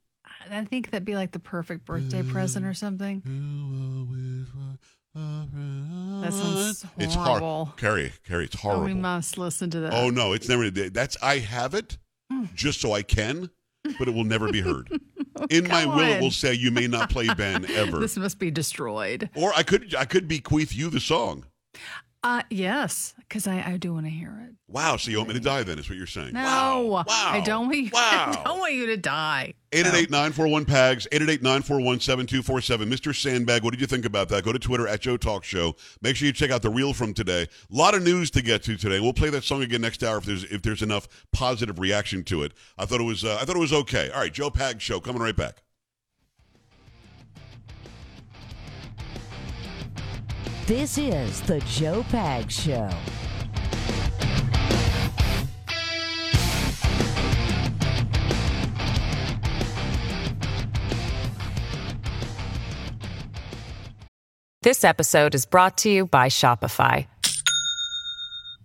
I 0.50 0.64
think 0.66 0.90
that'd 0.90 1.06
be 1.06 1.14
like 1.14 1.32
the 1.32 1.38
perfect 1.38 1.86
birthday 1.86 2.22
present 2.22 2.66
or 2.66 2.74
something. 2.74 3.22
That 5.14 6.32
sounds 6.32 6.84
It's 6.98 7.14
horrible. 7.14 7.40
horrible. 7.40 7.74
Carrie, 7.78 8.12
Carrie, 8.26 8.44
it's 8.44 8.56
Oh, 8.62 8.82
we 8.84 8.94
must 8.94 9.38
listen 9.38 9.70
to 9.70 9.80
that. 9.80 9.94
Oh 9.94 10.10
no, 10.10 10.32
it's 10.32 10.48
never. 10.48 10.68
That's 10.70 11.16
I 11.22 11.38
have 11.38 11.74
it 11.74 11.96
just 12.54 12.80
so 12.80 12.92
I 12.92 13.02
can, 13.02 13.50
but 13.98 14.08
it 14.08 14.14
will 14.14 14.24
never 14.24 14.50
be 14.52 14.60
heard. 14.60 14.90
In 15.50 15.68
my 15.68 15.84
come 15.84 15.96
will, 15.96 16.04
it 16.04 16.20
will 16.20 16.30
say 16.30 16.54
you 16.54 16.70
may 16.70 16.86
not 16.86 17.10
play 17.10 17.28
Ben 17.34 17.64
ever. 17.70 17.98
This 17.98 18.16
must 18.16 18.38
be 18.38 18.50
destroyed. 18.50 19.30
Or 19.34 19.52
I 19.54 19.62
could 19.62 19.94
I 19.94 20.04
could 20.04 20.28
bequeath 20.28 20.74
you 20.74 20.90
the 20.90 21.00
song. 21.00 21.44
Uh 22.24 22.42
yes, 22.50 23.14
because 23.18 23.46
I, 23.46 23.62
I 23.64 23.76
do 23.76 23.94
want 23.94 24.06
to 24.06 24.10
hear 24.10 24.36
it. 24.48 24.54
Wow, 24.66 24.96
so 24.96 25.10
you 25.10 25.18
want 25.18 25.28
me 25.28 25.34
to 25.34 25.40
die 25.40 25.62
then? 25.62 25.78
Is 25.78 25.88
what 25.88 25.96
you're 25.96 26.06
saying? 26.06 26.32
No, 26.34 26.88
Wow. 26.90 27.04
I 27.08 27.40
don't 27.40 27.66
want 27.66 27.78
you. 27.78 27.90
Wow. 27.92 28.32
I 28.36 28.42
don't 28.44 28.58
want 28.58 28.74
you 28.74 28.86
to 28.88 28.96
die. 28.96 29.54
888-941-PAGS, 29.72 31.06
888-941-7247. 31.12 32.92
Mr. 32.92 33.14
Sandbag, 33.14 33.62
what 33.62 33.70
did 33.70 33.80
you 33.80 33.86
think 33.86 34.04
about 34.04 34.28
that? 34.30 34.44
Go 34.44 34.52
to 34.52 34.58
Twitter 34.58 34.86
at 34.88 35.00
Joe 35.00 35.16
Talk 35.16 35.44
Show. 35.44 35.76
Make 36.02 36.16
sure 36.16 36.26
you 36.26 36.32
check 36.32 36.50
out 36.50 36.62
the 36.62 36.70
reel 36.70 36.92
from 36.92 37.14
today. 37.14 37.42
A 37.42 37.74
lot 37.74 37.94
of 37.94 38.02
news 38.02 38.30
to 38.32 38.42
get 38.42 38.62
to 38.64 38.76
today. 38.76 39.00
We'll 39.00 39.12
play 39.12 39.30
that 39.30 39.44
song 39.44 39.62
again 39.62 39.80
next 39.80 40.02
hour 40.02 40.18
if 40.18 40.24
there's 40.24 40.44
if 40.44 40.62
there's 40.62 40.82
enough 40.82 41.08
positive 41.32 41.78
reaction 41.78 42.24
to 42.24 42.42
it. 42.42 42.52
I 42.76 42.84
thought 42.84 43.00
it 43.00 43.04
was 43.04 43.24
uh, 43.24 43.38
I 43.40 43.44
thought 43.44 43.56
it 43.56 43.60
was 43.60 43.72
okay. 43.72 44.10
All 44.10 44.20
right, 44.20 44.32
Joe 44.32 44.50
Pag 44.50 44.80
Show 44.80 45.00
coming 45.00 45.22
right 45.22 45.36
back. 45.36 45.62
This 50.68 50.98
is 50.98 51.40
the 51.40 51.60
Joe 51.60 52.04
Pag 52.10 52.50
Show. 52.50 52.90
This 64.60 64.84
episode 64.84 65.34
is 65.34 65.46
brought 65.46 65.78
to 65.78 65.88
you 65.88 66.04
by 66.04 66.28
Shopify. 66.28 67.06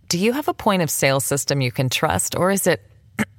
Do 0.10 0.20
you 0.20 0.34
have 0.34 0.50
a 0.50 0.54
point 0.54 0.82
of 0.82 0.90
sale 0.90 1.22
system 1.22 1.62
you 1.62 1.72
can 1.72 1.88
trust, 1.88 2.36
or 2.36 2.52
is 2.52 2.68
it 2.68 2.86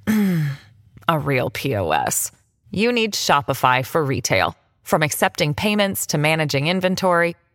a 1.07 1.19
real 1.19 1.51
POS? 1.51 2.31
You 2.71 2.91
need 2.91 3.13
Shopify 3.13 3.85
for 3.85 4.03
retail. 4.03 4.55
From 4.81 5.03
accepting 5.03 5.53
payments 5.53 6.07
to 6.07 6.17
managing 6.17 6.65
inventory, 6.65 7.35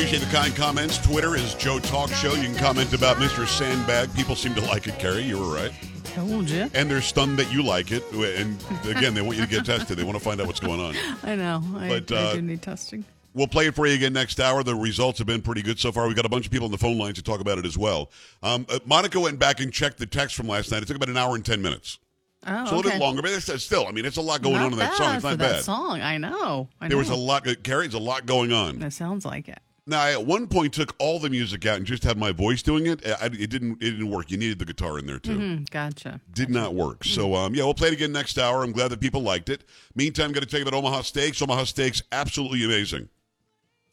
Appreciate 0.00 0.26
the 0.26 0.34
kind 0.34 0.56
comments. 0.56 0.96
Twitter 0.96 1.36
is 1.36 1.54
Joe 1.56 1.78
Talk 1.78 2.08
Show. 2.08 2.32
You 2.32 2.44
can 2.44 2.54
comment 2.54 2.94
about 2.94 3.18
Mr. 3.18 3.46
Sandbag. 3.46 4.12
People 4.14 4.34
seem 4.34 4.54
to 4.54 4.62
like 4.62 4.86
it, 4.86 4.98
Carrie. 4.98 5.24
You 5.24 5.38
were 5.38 5.54
right. 5.54 5.70
Told 6.04 6.48
you. 6.48 6.70
And 6.72 6.90
they're 6.90 7.02
stunned 7.02 7.38
that 7.38 7.52
you 7.52 7.62
like 7.62 7.92
it. 7.92 8.02
And 8.10 8.56
again, 8.86 9.12
they 9.12 9.20
want 9.20 9.36
you 9.36 9.44
to 9.44 9.50
get 9.50 9.66
tested. 9.66 9.98
They 9.98 10.02
want 10.02 10.16
to 10.16 10.24
find 10.24 10.40
out 10.40 10.46
what's 10.46 10.58
going 10.58 10.80
on. 10.80 10.94
I 11.22 11.36
know. 11.36 11.62
I, 11.76 11.88
But, 12.00 12.12
I 12.12 12.16
uh, 12.16 12.32
do 12.32 12.40
need 12.40 12.62
testing. 12.62 13.04
We'll 13.34 13.46
play 13.46 13.66
it 13.66 13.74
for 13.74 13.86
you 13.86 13.94
again 13.94 14.14
next 14.14 14.40
hour. 14.40 14.62
The 14.62 14.74
results 14.74 15.18
have 15.18 15.26
been 15.26 15.42
pretty 15.42 15.60
good 15.60 15.78
so 15.78 15.92
far. 15.92 16.06
We've 16.06 16.16
got 16.16 16.24
a 16.24 16.30
bunch 16.30 16.46
of 16.46 16.50
people 16.52 16.64
on 16.64 16.72
the 16.72 16.78
phone 16.78 16.96
lines 16.96 17.16
to 17.16 17.22
talk 17.22 17.40
about 17.40 17.58
it 17.58 17.66
as 17.66 17.76
well. 17.76 18.10
Um, 18.42 18.64
uh, 18.70 18.78
Monica 18.86 19.20
went 19.20 19.38
back 19.38 19.60
and 19.60 19.70
checked 19.70 19.98
the 19.98 20.06
text 20.06 20.34
from 20.34 20.48
last 20.48 20.70
night. 20.70 20.82
It 20.82 20.86
took 20.86 20.96
about 20.96 21.10
an 21.10 21.18
hour 21.18 21.34
and 21.34 21.44
10 21.44 21.60
minutes. 21.60 21.98
Oh, 22.46 22.64
So 22.64 22.72
a 22.72 22.76
little 22.76 22.78
okay. 22.78 22.90
bit 22.92 23.04
longer, 23.04 23.20
but 23.20 23.32
it's, 23.32 23.62
still, 23.62 23.86
I 23.86 23.90
mean, 23.90 24.06
it's 24.06 24.16
a 24.16 24.22
lot 24.22 24.40
going 24.40 24.54
Not 24.54 24.64
on 24.64 24.72
in 24.72 24.78
that 24.78 24.94
song. 24.94 25.14
It's 25.14 25.24
not 25.24 25.36
that 25.36 25.56
bad. 25.56 25.62
song. 25.62 26.00
I 26.00 26.16
know. 26.16 26.70
I 26.80 26.88
There 26.88 26.96
was 26.96 27.10
a 27.10 27.14
lot, 27.14 27.46
uh, 27.46 27.54
Carrie, 27.62 27.86
there's 27.86 27.92
a 27.92 27.98
lot 28.02 28.24
going 28.24 28.50
on. 28.50 28.78
That 28.78 28.94
sounds 28.94 29.26
like 29.26 29.46
it. 29.46 29.60
Now, 29.90 30.02
I 30.02 30.12
at 30.12 30.24
one 30.24 30.46
point 30.46 30.72
took 30.72 30.94
all 31.00 31.18
the 31.18 31.28
music 31.28 31.66
out 31.66 31.76
and 31.76 31.84
just 31.84 32.04
had 32.04 32.16
my 32.16 32.30
voice 32.30 32.62
doing 32.62 32.86
it. 32.86 33.04
I, 33.04 33.26
it 33.26 33.50
didn't. 33.50 33.82
It 33.82 33.90
didn't 33.90 34.08
work. 34.08 34.30
You 34.30 34.36
needed 34.36 34.60
the 34.60 34.64
guitar 34.64 35.00
in 35.00 35.06
there 35.06 35.18
too. 35.18 35.36
Hmm, 35.36 35.64
gotcha. 35.68 36.20
Did 36.32 36.48
not 36.48 36.76
work. 36.76 37.02
So, 37.02 37.34
um, 37.34 37.56
yeah, 37.56 37.64
we'll 37.64 37.74
play 37.74 37.88
it 37.88 37.94
again 37.94 38.12
next 38.12 38.38
hour. 38.38 38.62
I'm 38.62 38.70
glad 38.70 38.92
that 38.92 39.00
people 39.00 39.20
liked 39.20 39.48
it. 39.48 39.64
Meantime, 39.96 40.30
going 40.30 40.44
to 40.44 40.48
tell 40.48 40.60
you 40.60 40.66
about 40.66 40.78
Omaha 40.78 41.02
Steaks. 41.02 41.42
Omaha 41.42 41.64
Steaks, 41.64 42.04
absolutely 42.12 42.64
amazing, 42.64 43.08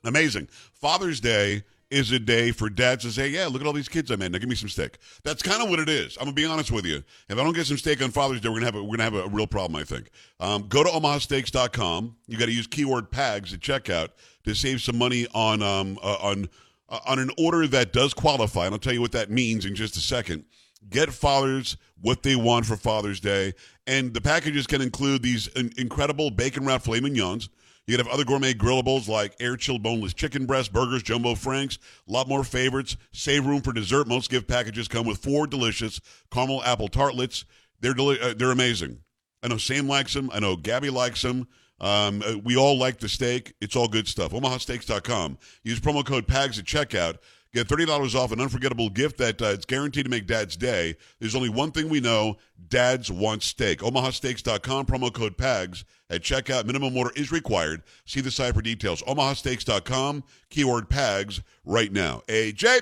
amazing. 0.04 0.50
Father's 0.72 1.20
Day 1.20 1.63
is 1.89 2.12
a 2.12 2.20
day 2.20 2.51
for 2.51 2.70
dads 2.70 3.03
to 3.03 3.12
say, 3.12 3.29
"Yeah, 3.29 3.48
look 3.48 3.62
at 3.62 3.67
all 3.67 3.74
these 3.74 3.89
kids 3.89 4.12
I 4.12 4.15
made. 4.15 4.32
Now 4.32 4.39
give 4.39 4.50
me 4.50 4.56
some 4.56 4.70
steak." 4.70 4.98
That's 5.24 5.41
kind 5.41 5.62
of 5.62 5.70
what 5.70 5.79
it 5.79 5.89
is. 5.89 6.17
I'm 6.17 6.25
gonna 6.25 6.34
be 6.34 6.46
honest 6.46 6.72
with 6.72 6.86
you. 6.86 7.03
If 7.29 7.38
I 7.38 7.44
don't 7.44 7.53
get 7.53 7.67
some 7.67 7.77
steak 7.77 8.01
on 8.01 8.12
Father's 8.12 8.41
Day, 8.41 8.50
we're 8.50 8.56
gonna 8.56 8.65
have 8.65 8.75
a, 8.75 8.84
we're 8.84 8.98
gonna 8.98 9.03
have 9.03 9.25
a 9.25 9.29
real 9.29 9.48
problem. 9.48 9.79
I 9.79 9.84
think. 9.84 10.10
Um, 10.39 10.67
go 10.67 10.84
to 10.84 10.89
omahasteaks.com. 10.89 12.15
You 12.27 12.38
got 12.38 12.46
to 12.48 12.51
use 12.51 12.67
keyword 12.67 13.12
PAGS 13.12 13.53
at 13.53 13.60
checkout 13.60 14.10
to 14.44 14.53
save 14.53 14.82
some 14.82 14.98
money 14.98 15.27
on 15.34 15.62
um, 15.62 15.98
uh, 16.03 16.17
on 16.22 16.50
uh, 16.89 17.00
on 17.06 17.20
an 17.20 17.32
order 17.38 17.67
that 17.67 17.94
does 17.94 18.13
qualify. 18.13 18.65
And 18.65 18.74
I'll 18.74 18.79
tell 18.79 18.94
you 18.94 19.01
what 19.01 19.12
that 19.13 19.29
means 19.29 19.65
in 19.65 19.75
just 19.75 19.96
a 19.98 20.01
second. 20.01 20.46
Get 20.89 21.12
fathers 21.12 21.77
what 22.01 22.24
they 22.24 22.36
want 22.36 22.65
for 22.65 22.77
Father's 22.77 23.20
Day, 23.20 23.53
and 23.88 24.13
the 24.13 24.22
packages 24.22 24.67
can 24.67 24.82
include 24.82 25.24
these 25.24 25.48
in- 25.48 25.74
incredible 25.77 26.29
bacon 26.32 26.65
wrapped 26.65 26.86
filet 26.86 27.00
mignons. 27.00 27.50
You 27.88 27.96
can 27.96 28.06
have 28.06 28.13
other 28.13 28.25
gourmet 28.25 28.53
grillables 28.53 29.08
like 29.08 29.34
air 29.39 29.56
chilled 29.56 29.82
boneless 29.82 30.13
chicken 30.13 30.46
breast, 30.46 30.74
burgers, 30.74 31.03
jumbo 31.03 31.36
franks, 31.36 31.79
a 32.08 32.12
lot 32.12 32.27
more 32.27 32.44
favorites. 32.44 32.98
Save 33.13 33.46
room 33.46 33.62
for 33.62 33.72
dessert. 33.72 34.08
Most 34.08 34.29
gift 34.29 34.48
packages 34.48 34.89
come 34.89 35.06
with 35.08 35.20
four 35.20 35.48
delicious 35.48 36.01
caramel 36.29 36.62
apple 36.63 36.89
tartlets. 36.89 37.46
They're 37.79 37.94
deli- 37.94 38.20
uh, 38.20 38.34
they're 38.38 38.51
amazing. 38.51 39.00
I 39.41 39.48
know 39.48 39.58
Sam 39.58 39.88
likes 39.88 40.13
them. 40.13 40.29
I 40.34 40.39
know 40.39 40.58
Gabby 40.58 40.89
likes 40.89 41.22
them. 41.22 41.48
Um, 41.79 42.24
uh, 42.27 42.38
we 42.44 42.58
all 42.58 42.77
like 42.77 43.00
the 43.00 43.08
steak. 43.08 43.53
It's 43.62 43.75
all 43.75 43.88
good 43.88 44.08
stuff. 44.08 44.32
OmahaSteaks.com. 44.32 45.38
Use 45.63 45.79
promo 45.79 46.06
code 46.06 46.27
PAGS 46.27 46.60
at 46.60 46.65
checkout. 46.65 47.17
Get 47.54 47.68
$30 47.68 48.16
off 48.16 48.32
an 48.32 48.42
unforgettable 48.42 48.89
gift 48.89 49.18
that 49.18 49.42
uh, 49.42 49.48
it's 49.48 49.66
guaranteed 49.66 50.06
to 50.06 50.12
make 50.12 50.27
Dad's 50.27 50.56
day. 50.58 50.96
There's 51.20 51.36
only 51.36 51.50
one 51.50 51.72
thing 51.72 51.89
we 51.89 52.00
know 52.01 52.38
dads 52.70 53.12
want 53.12 53.44
steak. 53.44 53.80
OmahaSteaks.com, 53.80 54.86
promo 54.86 55.13
code 55.13 55.38
PAGS 55.38 55.86
at 56.10 56.22
checkout. 56.22 56.66
Minimum 56.66 56.96
order 56.98 57.12
is 57.16 57.32
required. 57.32 57.84
See 58.06 58.22
the 58.22 58.32
site 58.32 58.54
for 58.54 58.62
details. 58.62 59.01
OmahaSteaks.com, 59.04 60.24
keyword 60.50 60.89
PAGS 60.89 61.42
right 61.66 61.92
now. 61.92 62.22
AJ, 62.27 62.82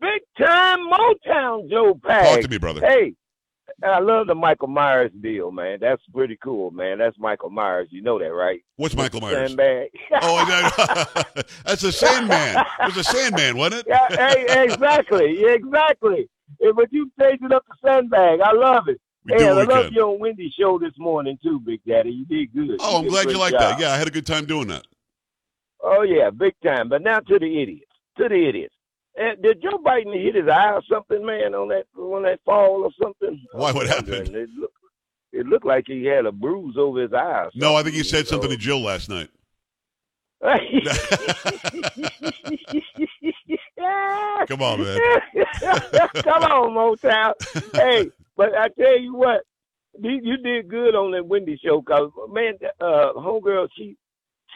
Big 0.00 0.22
time 0.46 0.78
Motown 0.90 1.68
Joe 1.68 1.94
Pag. 2.02 2.24
talk 2.24 2.40
to 2.40 2.48
me, 2.48 2.56
brother. 2.56 2.80
Hey, 2.80 3.14
I 3.82 3.98
love 4.00 4.26
the 4.26 4.34
Michael 4.34 4.68
Myers 4.68 5.10
deal, 5.20 5.50
man. 5.50 5.78
That's 5.80 6.02
pretty 6.12 6.36
cool, 6.42 6.70
man. 6.70 6.98
That's 6.98 7.18
Michael 7.18 7.50
Myers. 7.50 7.88
You 7.90 8.02
know 8.02 8.18
that, 8.18 8.32
right? 8.32 8.60
What's 8.76 8.94
Michael 8.94 9.20
Myers? 9.20 9.48
Sandbag. 9.48 9.88
Oh, 10.20 11.32
that's 11.64 11.82
a 11.82 11.92
Sandman. 11.92 12.64
It 12.80 12.94
was 12.94 12.96
a 12.98 13.04
Sandman, 13.04 13.56
wasn't 13.56 13.80
it? 13.80 13.86
yeah, 13.88 14.08
hey, 14.16 14.64
exactly, 14.64 15.44
exactly. 15.44 16.28
But 16.60 16.92
you 16.92 17.10
changed 17.18 17.44
it 17.44 17.52
up 17.52 17.64
to 17.66 17.72
Sandbag. 17.84 18.40
I 18.40 18.52
love 18.52 18.88
it. 18.88 19.00
We 19.24 19.34
hey, 19.34 19.48
I 19.48 19.52
love 19.52 19.68
can. 19.68 19.92
you 19.92 20.02
on 20.02 20.18
Wendy's 20.18 20.52
show 20.52 20.78
this 20.78 20.94
morning 20.98 21.38
too, 21.42 21.60
Big 21.60 21.80
Daddy. 21.86 22.10
You 22.10 22.24
did 22.24 22.52
good. 22.54 22.78
Oh, 22.80 22.98
I'm 22.98 23.08
glad 23.08 23.30
you 23.30 23.38
like 23.38 23.52
that. 23.52 23.78
Yeah, 23.78 23.92
I 23.92 23.96
had 23.96 24.08
a 24.08 24.10
good 24.10 24.26
time 24.26 24.46
doing 24.46 24.68
that. 24.68 24.86
Oh 25.82 26.02
yeah, 26.02 26.30
big 26.30 26.54
time. 26.64 26.88
But 26.88 27.02
now 27.02 27.20
to 27.20 27.38
the 27.38 27.62
idiots. 27.62 27.92
To 28.18 28.28
the 28.28 28.48
idiots. 28.48 28.74
Did 29.42 29.62
Joe 29.62 29.78
Biden 29.84 30.14
hit 30.14 30.34
his 30.34 30.48
eye 30.48 30.72
or 30.72 30.82
something, 30.90 31.24
man, 31.24 31.54
on 31.54 31.68
that 31.68 31.84
on 31.96 32.22
that 32.22 32.40
fall 32.44 32.84
or 32.84 32.90
something? 33.02 33.40
Why, 33.52 33.72
what 33.72 33.86
happened? 33.86 34.34
It 34.34 34.48
looked, 34.56 34.74
it 35.32 35.46
looked 35.46 35.66
like 35.66 35.84
he 35.86 36.04
had 36.04 36.26
a 36.26 36.32
bruise 36.32 36.76
over 36.78 37.02
his 37.02 37.12
eye. 37.12 37.48
No, 37.54 37.76
I 37.76 37.82
think 37.82 37.96
he 37.96 38.02
said 38.02 38.26
something, 38.26 38.48
something 38.48 38.50
to 38.50 38.56
Jill 38.56 38.80
last 38.80 39.08
night. 39.08 39.28
Come 44.48 44.62
on, 44.62 44.82
man. 44.82 44.98
Come 46.14 46.44
on, 46.44 46.70
Motown. 46.72 47.34
hey, 47.74 48.10
but 48.38 48.56
I 48.56 48.68
tell 48.68 48.98
you 48.98 49.14
what, 49.14 49.42
you, 50.00 50.18
you 50.22 50.38
did 50.38 50.68
good 50.68 50.94
on 50.94 51.10
that 51.12 51.26
Wendy 51.26 51.60
show, 51.62 51.82
cause 51.82 52.10
man, 52.30 52.54
uh, 52.80 53.12
homegirl, 53.16 53.68
she 53.76 53.96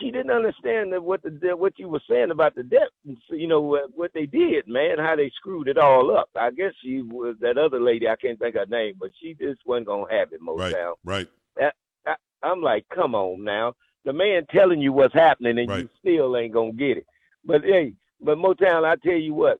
she 0.00 0.10
didn't 0.10 0.30
understand 0.30 0.92
that 0.92 1.02
what 1.02 1.22
the 1.22 1.56
what 1.56 1.78
you 1.78 1.88
were 1.88 2.02
saying 2.08 2.30
about 2.30 2.54
the 2.54 2.62
debt. 2.62 2.88
You 3.30 3.46
know 3.46 3.60
what, 3.60 3.90
what 3.94 4.12
they 4.14 4.26
did, 4.26 4.66
man, 4.66 4.98
how 4.98 5.16
they 5.16 5.30
screwed 5.36 5.68
it 5.68 5.78
all 5.78 6.16
up. 6.16 6.28
I 6.36 6.50
guess 6.50 6.72
she 6.82 7.02
was 7.02 7.36
that 7.40 7.58
other 7.58 7.80
lady. 7.80 8.08
I 8.08 8.16
can't 8.16 8.38
think 8.38 8.54
of 8.56 8.68
her 8.68 8.76
name, 8.76 8.94
but 8.98 9.10
she 9.20 9.34
just 9.34 9.60
wasn't 9.66 9.86
gonna 9.86 10.12
have 10.12 10.32
it, 10.32 10.40
Right, 10.42 10.74
Motown. 10.74 10.94
right. 11.04 11.28
I, 12.06 12.14
I'm 12.42 12.60
like, 12.60 12.84
come 12.94 13.14
on 13.14 13.42
now. 13.44 13.74
The 14.04 14.12
man 14.12 14.44
telling 14.50 14.80
you 14.82 14.92
what's 14.92 15.14
happening 15.14 15.58
and 15.58 15.68
Right. 15.68 15.78
you 15.80 15.88
still 15.98 16.36
ain't 16.36 16.52
gonna 16.52 16.72
get 16.72 16.98
it. 16.98 17.06
But 17.44 17.62
hey, 17.64 17.94
but 18.20 18.36
Motown, 18.38 18.84
I 18.84 18.96
tell 18.96 19.14
you 19.18 19.32
what, 19.34 19.58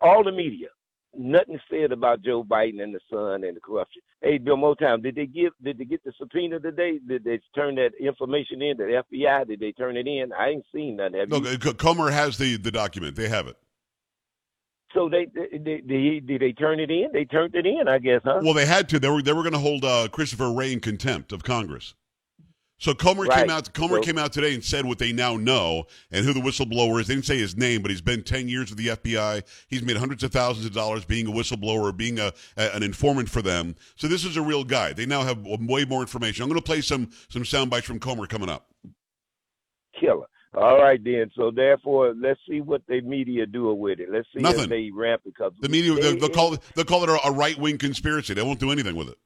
all 0.00 0.24
the 0.24 0.32
media, 0.32 0.68
nothing 1.16 1.58
said 1.70 1.92
about 1.92 2.22
Joe 2.22 2.44
Biden 2.44 2.82
and 2.82 2.94
the 2.94 3.00
son 3.10 3.44
and 3.44 3.56
the 3.56 3.60
corruption. 3.60 4.02
Hey, 4.22 4.38
Bill 4.38 4.56
Motown, 4.56 5.02
did 5.02 5.14
they 5.14 5.26
give 5.26 5.52
did 5.62 5.78
they 5.78 5.84
get 5.84 6.02
the 6.04 6.12
subpoena 6.18 6.60
today? 6.60 6.98
Did 7.06 7.24
they 7.24 7.40
turn 7.54 7.76
that 7.76 7.90
information 8.00 8.62
in 8.62 8.76
to 8.78 8.84
the 8.84 9.02
FBI? 9.16 9.46
Did 9.48 9.60
they 9.60 9.72
turn 9.72 9.96
it 9.96 10.06
in? 10.06 10.32
I 10.32 10.48
ain't 10.50 10.64
seen 10.74 10.96
none. 10.96 11.14
Have 11.14 11.28
No, 11.28 11.38
you? 11.38 11.58
Comer 11.58 12.10
has 12.10 12.38
the, 12.38 12.56
the 12.56 12.70
document. 12.70 13.16
They 13.16 13.28
have 13.28 13.46
it. 13.46 13.56
So 14.94 15.08
they 15.08 15.26
they, 15.34 15.58
they 15.58 15.82
they 15.86 16.20
did 16.24 16.40
they 16.40 16.52
turn 16.52 16.80
it 16.80 16.90
in? 16.90 17.08
They 17.12 17.24
turned 17.24 17.54
it 17.54 17.66
in, 17.66 17.88
I 17.88 17.98
guess, 17.98 18.20
huh? 18.24 18.40
Well, 18.42 18.54
they 18.54 18.64
had 18.66 18.88
to. 18.90 18.98
They 18.98 19.10
were 19.10 19.22
they 19.22 19.32
were 19.32 19.42
going 19.42 19.52
to 19.52 19.58
hold 19.58 19.84
uh, 19.84 20.08
Christopher 20.10 20.50
Wray 20.52 20.72
in 20.72 20.80
contempt 20.80 21.32
of 21.32 21.42
Congress. 21.42 21.94
So 22.80 22.94
Comer 22.94 23.26
came 23.26 23.50
out. 23.50 23.72
Comer 23.74 23.96
So- 23.96 24.02
came 24.02 24.18
out 24.18 24.32
today 24.32 24.54
and 24.54 24.62
said 24.62 24.86
what 24.86 24.98
they 24.98 25.12
now 25.12 25.36
know 25.36 25.86
and 26.12 26.24
who 26.24 26.32
the 26.32 26.40
whistleblower 26.40 27.00
is. 27.00 27.08
They 27.08 27.14
didn't 27.14 27.26
say 27.26 27.36
his 27.36 27.56
name, 27.56 27.82
but 27.82 27.90
he's 27.90 28.00
been 28.00 28.22
ten 28.22 28.48
years 28.48 28.70
with 28.70 28.78
the 28.78 28.88
FBI. 28.90 29.42
He's 29.68 29.82
made 29.82 29.96
hundreds 29.96 30.22
of 30.22 30.30
thousands 30.30 30.64
of 30.66 30.72
dollars 30.72 31.04
being 31.04 31.26
a 31.26 31.30
whistleblower, 31.30 31.96
being 31.96 32.18
a, 32.20 32.32
a- 32.56 32.74
an 32.76 32.82
informant 32.84 33.28
for 33.30 33.42
them. 33.42 33.74
So 33.96 34.06
this 34.06 34.24
is 34.24 34.36
a 34.36 34.42
real 34.42 34.62
guy. 34.62 34.92
They 34.92 35.06
now 35.06 35.22
have 35.22 35.44
way 35.44 35.84
more 35.86 36.00
information. 36.02 36.42
I'm 36.44 36.48
going 36.48 36.60
to 36.60 36.64
play 36.64 36.80
some 36.80 37.10
some 37.28 37.44
sound 37.44 37.68
bites 37.70 37.86
from 37.86 37.98
Comer 37.98 38.26
coming 38.26 38.48
up. 38.48 38.68
killer. 39.98 40.26
All 40.54 40.78
right, 40.80 41.02
then. 41.02 41.30
So 41.36 41.50
therefore, 41.50 42.14
let's 42.18 42.40
see 42.48 42.60
what 42.60 42.82
the 42.88 43.00
media 43.02 43.44
do 43.46 43.72
with 43.74 44.00
it. 44.00 44.08
Let's 44.10 44.26
see 44.34 44.40
Nothing. 44.40 44.64
if 44.64 44.68
they 44.70 44.90
ramp 44.94 45.22
it 45.26 45.34
up. 45.44 45.52
The 45.60 45.68
media 45.68 45.94
They- 45.94 46.00
they'll, 46.00 46.16
they'll 46.20 46.28
call 46.30 46.54
it 46.54 46.60
they'll 46.74 46.84
call 46.84 47.02
it 47.04 47.10
a, 47.10 47.18
a 47.26 47.32
right 47.32 47.58
wing 47.58 47.76
conspiracy. 47.76 48.34
They 48.34 48.42
won't 48.42 48.60
do 48.60 48.70
anything 48.70 48.94
with 48.96 49.08
it. 49.08 49.18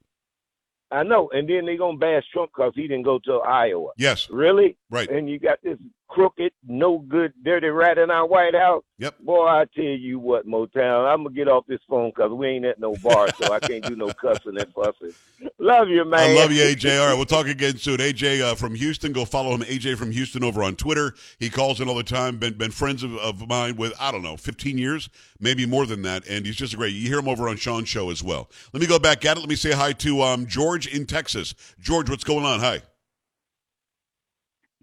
I 0.92 1.02
know, 1.02 1.30
and 1.32 1.48
then 1.48 1.64
they 1.66 1.76
gonna 1.76 1.96
bash 1.96 2.24
Trump 2.32 2.50
because 2.54 2.72
he 2.74 2.82
didn't 2.82 3.02
go 3.04 3.18
to 3.24 3.38
Iowa. 3.38 3.90
Yes, 3.96 4.28
Really? 4.30 4.76
right. 4.90 5.08
And 5.08 5.28
you 5.28 5.38
got 5.38 5.58
this 5.62 5.78
crooked, 6.12 6.52
no 6.68 6.98
good, 6.98 7.32
dirty 7.42 7.68
rat 7.68 7.96
in 7.96 8.10
our 8.10 8.26
White 8.26 8.54
House. 8.54 8.84
Yep. 8.98 9.20
Boy, 9.20 9.46
I 9.46 9.64
tell 9.74 9.84
you 9.84 10.18
what, 10.18 10.46
Motown, 10.46 11.10
I'm 11.10 11.24
gonna 11.24 11.34
get 11.34 11.48
off 11.48 11.66
this 11.66 11.80
phone 11.88 12.10
because 12.10 12.30
we 12.30 12.48
ain't 12.48 12.66
at 12.66 12.78
no 12.78 12.94
bar, 13.02 13.28
so 13.40 13.50
I 13.50 13.58
can't 13.58 13.82
do 13.82 13.96
no 13.96 14.08
cussing 14.20 14.58
and 14.58 14.72
fussing. 14.74 15.12
Love 15.58 15.88
you, 15.88 16.04
man. 16.04 16.20
I 16.20 16.34
love 16.34 16.52
you, 16.52 16.62
AJ. 16.62 17.00
All 17.00 17.08
right, 17.08 17.14
we'll 17.14 17.24
talk 17.24 17.46
again 17.46 17.78
soon. 17.78 17.96
AJ 17.96 18.42
uh, 18.42 18.54
from 18.54 18.74
Houston, 18.74 19.12
go 19.12 19.24
follow 19.24 19.54
him. 19.54 19.62
AJ 19.62 19.96
from 19.96 20.10
Houston 20.10 20.44
over 20.44 20.62
on 20.62 20.76
Twitter. 20.76 21.14
He 21.38 21.48
calls 21.48 21.80
in 21.80 21.88
all 21.88 21.94
the 21.94 22.02
time. 22.02 22.36
Been 22.36 22.54
been 22.54 22.70
friends 22.70 23.02
of, 23.02 23.16
of 23.16 23.48
mine 23.48 23.76
with 23.76 23.94
I 23.98 24.12
don't 24.12 24.22
know, 24.22 24.36
15 24.36 24.76
years, 24.76 25.08
maybe 25.40 25.64
more 25.64 25.86
than 25.86 26.02
that. 26.02 26.26
And 26.28 26.44
he's 26.44 26.56
just 26.56 26.74
a 26.74 26.76
great. 26.76 26.94
You 26.94 27.08
hear 27.08 27.18
him 27.18 27.28
over 27.28 27.48
on 27.48 27.56
Sean's 27.56 27.88
show 27.88 28.10
as 28.10 28.22
well. 28.22 28.50
Let 28.74 28.82
me 28.82 28.86
go 28.86 28.98
back 28.98 29.24
at 29.24 29.38
it. 29.38 29.40
Let 29.40 29.48
me 29.48 29.56
say 29.56 29.72
hi 29.72 29.92
to 29.94 30.22
um, 30.22 30.46
George 30.46 30.86
in 30.86 31.06
Texas. 31.06 31.54
George, 31.80 32.10
what's 32.10 32.24
going 32.24 32.44
on? 32.44 32.60
Hi. 32.60 32.82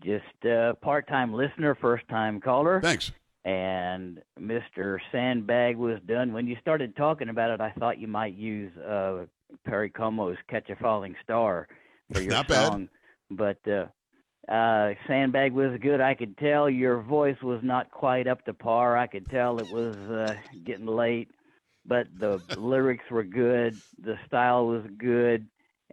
Just 0.03 0.45
a 0.45 0.73
part-time 0.81 1.33
listener, 1.33 1.75
first-time 1.75 2.39
caller, 2.39 2.79
Thanks. 2.81 3.11
and 3.43 4.21
Mr. 4.39 4.99
Sandbag 5.11 5.75
was 5.77 5.99
done. 6.07 6.31
When 6.33 6.47
you 6.47 6.55
started 6.61 6.95
talking 6.95 7.29
about 7.29 7.51
it, 7.51 7.59
I 7.61 7.71
thought 7.71 7.99
you 7.99 8.07
might 8.07 8.33
use 8.33 8.75
uh, 8.77 9.25
Perry 9.65 9.89
Como's 9.89 10.37
"Catch 10.49 10.69
a 10.69 10.75
Falling 10.77 11.15
Star" 11.23 11.67
for 12.13 12.21
your 12.21 12.31
Not 12.31 12.47
bad. 12.47 12.67
song, 12.69 12.89
but 13.29 13.57
uh, 13.67 13.87
uh, 14.51 14.93
Sandbag 15.07 15.51
was 15.51 15.77
good. 15.81 15.99
I 16.01 16.13
could 16.13 16.37
tell 16.37 16.69
your 16.69 17.01
voice 17.01 17.37
was 17.43 17.59
not 17.61 17.91
quite 17.91 18.27
up 18.27 18.45
to 18.45 18.53
par. 18.53 18.97
I 18.97 19.07
could 19.07 19.29
tell 19.29 19.59
it 19.59 19.69
was 19.69 19.95
uh, 19.97 20.35
getting 20.65 20.85
late, 20.87 21.29
but 21.85 22.07
the 22.17 22.41
lyrics 22.57 23.03
were 23.11 23.23
good. 23.25 23.75
The 24.01 24.17
style 24.27 24.65
was 24.67 24.83
good. 24.97 25.45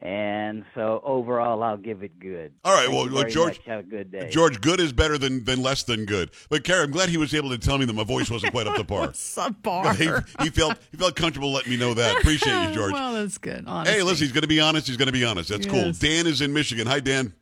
And 0.03 0.65
so 0.75 1.01
overall, 1.05 1.63
I'll 1.63 1.79
give 1.79 2.03
it 2.03 2.19
good. 2.19 2.53
All 2.65 2.75
right, 2.75 2.87
Thank 2.87 2.93
well, 2.95 3.15
well, 3.15 3.31
George- 3.31 3.61
have 3.65 3.81
a 3.81 3.83
good 3.83 4.11
day. 4.13 4.29
George, 4.31 4.61
good 4.61 4.79
is 4.79 4.93
better 4.93 5.17
than 5.17 5.43
than 5.45 5.63
less 5.63 5.85
than 5.85 6.05
good. 6.05 6.33
But 6.51 6.65
Karen, 6.65 6.85
I'm 6.85 6.91
glad 6.91 7.09
he 7.09 7.17
was 7.17 7.33
able 7.33 7.49
to 7.49 7.57
tell 7.59 7.79
me 7.79 7.87
that 7.87 7.95
my 7.95 8.05
voice 8.05 8.31
wasn't 8.31 8.53
quite 8.53 8.67
up 8.67 8.77
to 8.77 8.85
par. 8.85 9.09
Subpar. 9.09 9.97
he, 10.39 10.45
he 10.45 10.51
felt 10.51 10.77
he 10.91 10.99
felt 10.99 11.17
comfortable 11.17 11.51
letting 11.51 11.71
me 11.71 11.79
know 11.79 11.95
that. 11.95 12.19
Appreciate 12.19 12.69
you, 12.69 12.71
George. 12.75 12.93
well, 12.93 13.15
that's 13.15 13.39
good. 13.39 13.65
Honestly. 13.67 13.97
Hey, 13.97 14.03
listen, 14.03 14.27
he's 14.27 14.33
going 14.33 14.43
to 14.43 14.49
be 14.49 14.61
honest. 14.61 14.87
He's 14.87 14.99
going 14.99 15.07
to 15.07 15.13
be 15.13 15.25
honest. 15.25 15.49
That's 15.49 15.67
cool. 15.67 15.93
Dan 15.93 16.27
is 16.27 16.43
in 16.43 16.53
Michigan. 16.53 16.87
Hi, 16.87 17.01
Dan. 17.01 17.33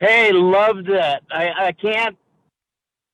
Hey, 0.00 0.32
loved 0.32 0.88
it. 0.88 1.22
I, 1.30 1.50
I 1.68 1.72
can't 1.72 2.18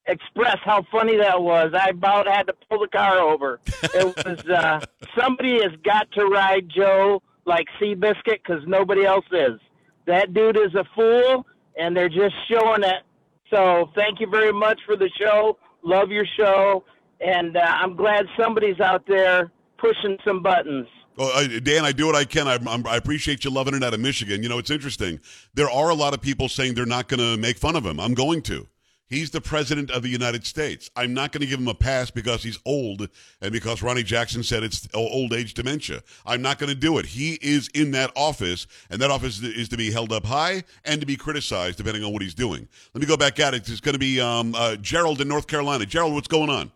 express 0.06 0.56
how 0.64 0.82
funny 0.90 1.18
that 1.18 1.42
was. 1.42 1.74
I 1.74 1.90
about 1.90 2.26
had 2.26 2.46
to 2.46 2.54
pull 2.70 2.80
the 2.80 2.88
car 2.88 3.18
over. 3.18 3.60
It 3.82 4.16
was 4.16 4.38
uh, 4.46 4.80
somebody 5.14 5.60
has 5.62 5.72
got 5.84 6.10
to 6.12 6.24
ride 6.24 6.70
Joe 6.74 7.22
like 7.48 7.66
Seabiscuit 7.80 8.38
because 8.44 8.62
nobody 8.66 9.04
else 9.04 9.24
is. 9.32 9.58
That 10.06 10.32
dude 10.32 10.56
is 10.56 10.74
a 10.74 10.84
fool, 10.94 11.44
and 11.78 11.96
they're 11.96 12.08
just 12.08 12.34
showing 12.48 12.84
it. 12.84 13.02
So 13.50 13.90
thank 13.96 14.20
you 14.20 14.28
very 14.30 14.52
much 14.52 14.78
for 14.86 14.96
the 14.96 15.10
show. 15.18 15.58
Love 15.82 16.10
your 16.10 16.26
show, 16.38 16.84
and 17.20 17.56
uh, 17.56 17.60
I'm 17.60 17.96
glad 17.96 18.26
somebody's 18.38 18.80
out 18.80 19.04
there 19.06 19.50
pushing 19.78 20.18
some 20.24 20.42
buttons. 20.42 20.86
Uh, 21.18 21.46
Dan, 21.62 21.84
I 21.84 21.92
do 21.92 22.06
what 22.06 22.14
I 22.14 22.24
can. 22.24 22.46
I, 22.46 22.58
I 22.88 22.96
appreciate 22.96 23.44
you 23.44 23.50
loving 23.50 23.74
it 23.74 23.82
out 23.82 23.92
of 23.92 24.00
Michigan. 24.00 24.42
You 24.42 24.48
know, 24.48 24.58
it's 24.58 24.70
interesting. 24.70 25.18
There 25.54 25.68
are 25.68 25.90
a 25.90 25.94
lot 25.94 26.14
of 26.14 26.20
people 26.20 26.48
saying 26.48 26.74
they're 26.74 26.86
not 26.86 27.08
going 27.08 27.20
to 27.20 27.36
make 27.36 27.58
fun 27.58 27.74
of 27.74 27.84
him. 27.84 27.98
I'm 27.98 28.14
going 28.14 28.42
to. 28.42 28.68
He's 29.08 29.30
the 29.30 29.40
president 29.40 29.90
of 29.90 30.02
the 30.02 30.08
United 30.08 30.44
States. 30.44 30.90
I'm 30.94 31.14
not 31.14 31.32
going 31.32 31.40
to 31.40 31.46
give 31.46 31.58
him 31.58 31.68
a 31.68 31.74
pass 31.74 32.10
because 32.10 32.42
he's 32.42 32.58
old 32.66 33.08
and 33.40 33.52
because 33.52 33.82
Ronny 33.82 34.02
Jackson 34.02 34.42
said 34.42 34.62
it's 34.62 34.86
old 34.92 35.32
age 35.32 35.54
dementia. 35.54 36.02
I'm 36.26 36.42
not 36.42 36.58
going 36.58 36.68
to 36.68 36.74
do 36.74 36.98
it. 36.98 37.06
He 37.06 37.38
is 37.40 37.68
in 37.68 37.92
that 37.92 38.10
office, 38.14 38.66
and 38.90 39.00
that 39.00 39.10
office 39.10 39.40
is 39.40 39.70
to 39.70 39.78
be 39.78 39.90
held 39.90 40.12
up 40.12 40.26
high 40.26 40.62
and 40.84 41.00
to 41.00 41.06
be 41.06 41.16
criticized 41.16 41.78
depending 41.78 42.04
on 42.04 42.12
what 42.12 42.20
he's 42.20 42.34
doing. 42.34 42.68
Let 42.92 43.00
me 43.00 43.06
go 43.06 43.16
back 43.16 43.40
at 43.40 43.54
it. 43.54 43.68
It's 43.68 43.80
going 43.80 43.94
to 43.94 43.98
be 43.98 44.20
um, 44.20 44.54
uh, 44.54 44.76
Gerald 44.76 45.22
in 45.22 45.28
North 45.28 45.46
Carolina. 45.46 45.86
Gerald, 45.86 46.12
what's 46.12 46.28
going 46.28 46.50
on? 46.50 46.70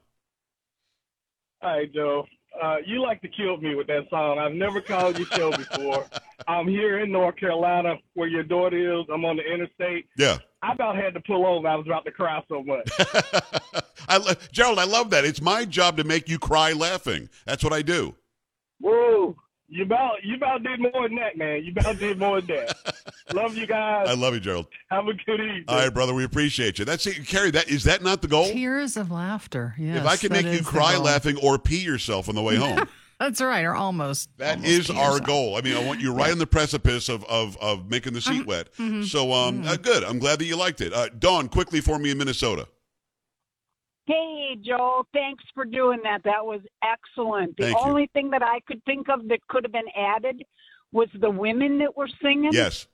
Hi, 1.61 1.85
Joe. 1.95 2.27
Uh, 2.61 2.77
you 2.87 3.03
like 3.03 3.21
to 3.23 3.29
kill 3.29 3.57
me 3.59 3.75
with 3.75 3.87
that 3.89 4.09
song. 4.11 4.39
I've 4.39 4.53
never 4.53 4.81
called 4.81 5.19
your 5.19 5.27
show 5.29 5.51
before. 5.51 6.07
I'm 6.49 6.67
here 6.67 7.01
in 7.01 7.13
North 7.13 7.37
Carolina 7.37 7.95
where 8.15 8.29
your 8.29 8.43
daughter 8.43 9.01
is. 9.01 9.07
I'm 9.13 9.25
on 9.25 9.37
the 9.37 9.43
interstate. 9.43 10.07
Yeah. 10.17 10.39
I 10.63 10.73
about 10.73 10.97
had 10.97 11.15
to 11.15 11.21
pull 11.21 11.45
over. 11.45 11.67
I 11.67 11.75
was 11.75 11.87
about 11.87 12.05
to 12.05 12.13
cry 12.13 12.41
so 12.49 12.63
much. 12.63 12.89
I, 14.09 14.19
lo- 14.19 14.33
Gerald, 14.53 14.79
I 14.79 14.85
love 14.85 15.11
that. 15.11 15.25
It's 15.25 15.41
my 15.41 15.65
job 15.65 15.97
to 15.97 16.05
make 16.05 16.29
you 16.29 16.39
cry 16.39 16.73
laughing. 16.73 17.29
That's 17.45 17.65
what 17.65 17.73
I 17.73 17.83
do. 17.83 18.15
Whoa. 18.81 19.37
You 19.69 19.85
about 19.85 20.23
you 20.23 20.37
about 20.37 20.63
did 20.63 20.81
more 20.81 21.09
than 21.09 21.17
that, 21.17 21.39
man. 21.39 21.65
You 21.65 21.73
about 21.73 21.99
did 21.99 22.19
more 22.19 22.43
than 22.43 22.57
that. 22.57 22.95
Love 23.33 23.57
you 23.57 23.67
guys. 23.67 24.07
I 24.07 24.13
love 24.13 24.35
you, 24.35 24.41
Gerald. 24.41 24.67
Have 24.91 25.09
a 25.09 25.15
good 25.15 25.41
evening. 25.41 25.65
All 25.67 25.77
right, 25.79 25.89
brother, 25.95 26.13
we 26.13 26.25
appreciate 26.25 26.79
you. 26.79 26.85
That's 26.85 27.07
it. 27.07 27.27
Carrie, 27.27 27.51
that 27.53 27.71
is 27.71 27.85
that 27.85 28.03
not 28.03 28.21
the 28.21 28.29
goal? 28.29 28.45
Tears 28.45 28.99
of 28.99 29.11
laughter. 29.11 29.75
Yes, 29.79 30.01
if 30.01 30.07
I 30.07 30.17
can 30.17 30.31
make 30.33 30.45
you 30.45 30.63
cry 30.63 30.99
laughing 30.99 31.39
or 31.43 31.59
pee 31.59 31.81
yourself 31.81 32.29
on 32.29 32.35
the 32.35 32.43
way 32.43 32.57
home, 32.57 32.87
That's 33.23 33.41
right, 33.41 33.65
or 33.65 33.75
almost. 33.75 34.31
that 34.39 34.57
almost 34.57 34.69
is 34.71 34.91
our 34.91 34.97
yourself. 34.97 35.23
goal. 35.25 35.57
I 35.57 35.61
mean, 35.61 35.77
I 35.77 35.85
want 35.87 36.01
you 36.01 36.13
right 36.13 36.33
on 36.33 36.39
the 36.39 36.47
precipice 36.47 37.09
of 37.09 37.25
of, 37.27 37.57
of 37.59 37.89
making 37.89 38.15
the 38.15 38.21
seat 38.21 38.47
wet. 38.47 38.73
mhm, 38.75 39.05
So, 39.05 39.33
um, 39.33 39.65
uh, 39.65 39.77
good. 39.77 40.03
I'm 40.03 40.19
glad 40.19 40.39
that 40.41 40.47
you 40.47 40.57
liked 40.57 40.81
it. 40.81 40.93
Uh, 40.93 41.09
Dawn, 41.09 41.49
quickly 41.49 41.81
for 41.81 41.99
me 41.99 42.11
in 42.11 42.19
Minnesota. 42.19 42.67
Hey, 44.07 44.57
Joe, 44.61 45.07
thanks 45.13 45.45
for 45.55 45.65
doing 45.65 46.01
that. 46.03 46.23
That 46.25 46.45
was 46.45 46.61
excellent. 46.83 47.57
The 47.57 47.65
Thank 47.67 47.79
you. 47.79 47.85
only 47.85 48.11
thing 48.13 48.31
that 48.31 48.43
I 48.43 48.59
could 48.67 48.85
think 48.85 49.09
of 49.09 49.29
that 49.29 49.39
could 49.49 49.63
have 49.65 49.73
been 49.73 49.89
added 49.97 50.43
was 50.91 51.09
the 51.21 51.31
women 51.31 51.79
that 51.79 51.97
were 51.97 52.09
singing. 52.21 52.51
Yes. 52.53 52.87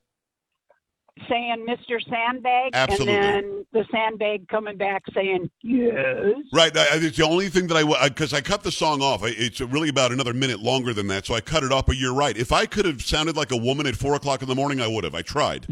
Saying 1.28 1.66
Mr. 1.68 1.98
Sandbag. 2.08 2.70
Absolutely. 2.74 3.14
And 3.14 3.24
then 3.44 3.66
the 3.72 3.84
sandbag 3.90 4.48
coming 4.48 4.76
back 4.76 5.02
saying, 5.14 5.50
yes. 5.62 6.34
Right. 6.52 6.76
I, 6.76 6.80
I- 6.82 6.86
it's 7.00 7.16
the 7.16 7.24
only 7.24 7.48
thing 7.48 7.66
that 7.68 7.76
I 7.76 8.08
because 8.08 8.32
I 8.32 8.40
cut 8.40 8.62
the 8.62 8.72
song 8.72 9.02
off. 9.02 9.22
I, 9.22 9.28
it's 9.28 9.60
really 9.60 9.88
about 9.88 10.12
another 10.12 10.32
minute 10.34 10.60
longer 10.60 10.92
than 10.94 11.06
that, 11.08 11.26
so 11.26 11.34
I 11.34 11.40
cut 11.40 11.62
it 11.64 11.72
off. 11.72 11.86
But 11.86 11.96
you're 11.96 12.14
right. 12.14 12.36
If 12.36 12.52
I 12.52 12.66
could 12.66 12.84
have 12.84 13.02
sounded 13.02 13.36
like 13.36 13.50
a 13.52 13.56
woman 13.56 13.86
at 13.86 13.96
four 13.96 14.14
o'clock 14.14 14.42
in 14.42 14.48
the 14.48 14.54
morning, 14.54 14.80
I 14.80 14.86
would 14.86 15.04
have. 15.04 15.14
I 15.14 15.22
tried. 15.22 15.66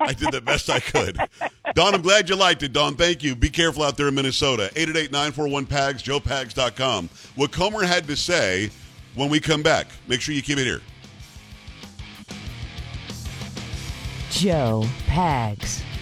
I 0.00 0.12
did 0.12 0.32
the 0.32 0.40
best 0.40 0.68
I 0.70 0.80
could. 0.80 1.18
Don, 1.74 1.94
I'm 1.94 2.02
glad 2.02 2.28
you 2.28 2.36
liked 2.36 2.62
it. 2.62 2.72
Don, 2.72 2.96
thank 2.96 3.22
you. 3.22 3.34
Be 3.36 3.48
careful 3.48 3.82
out 3.84 3.96
there 3.96 4.08
in 4.08 4.14
Minnesota. 4.14 4.70
888-941-PAGS, 4.74 6.02
joepags.com. 6.02 7.08
What 7.36 7.52
Comer 7.52 7.84
had 7.84 8.06
to 8.08 8.16
say 8.16 8.70
when 9.14 9.30
we 9.30 9.40
come 9.40 9.62
back. 9.62 9.86
Make 10.08 10.20
sure 10.20 10.34
you 10.34 10.42
keep 10.42 10.58
it 10.58 10.64
here. 10.64 10.80
Joe 14.34 14.82
Pags. 15.06 15.93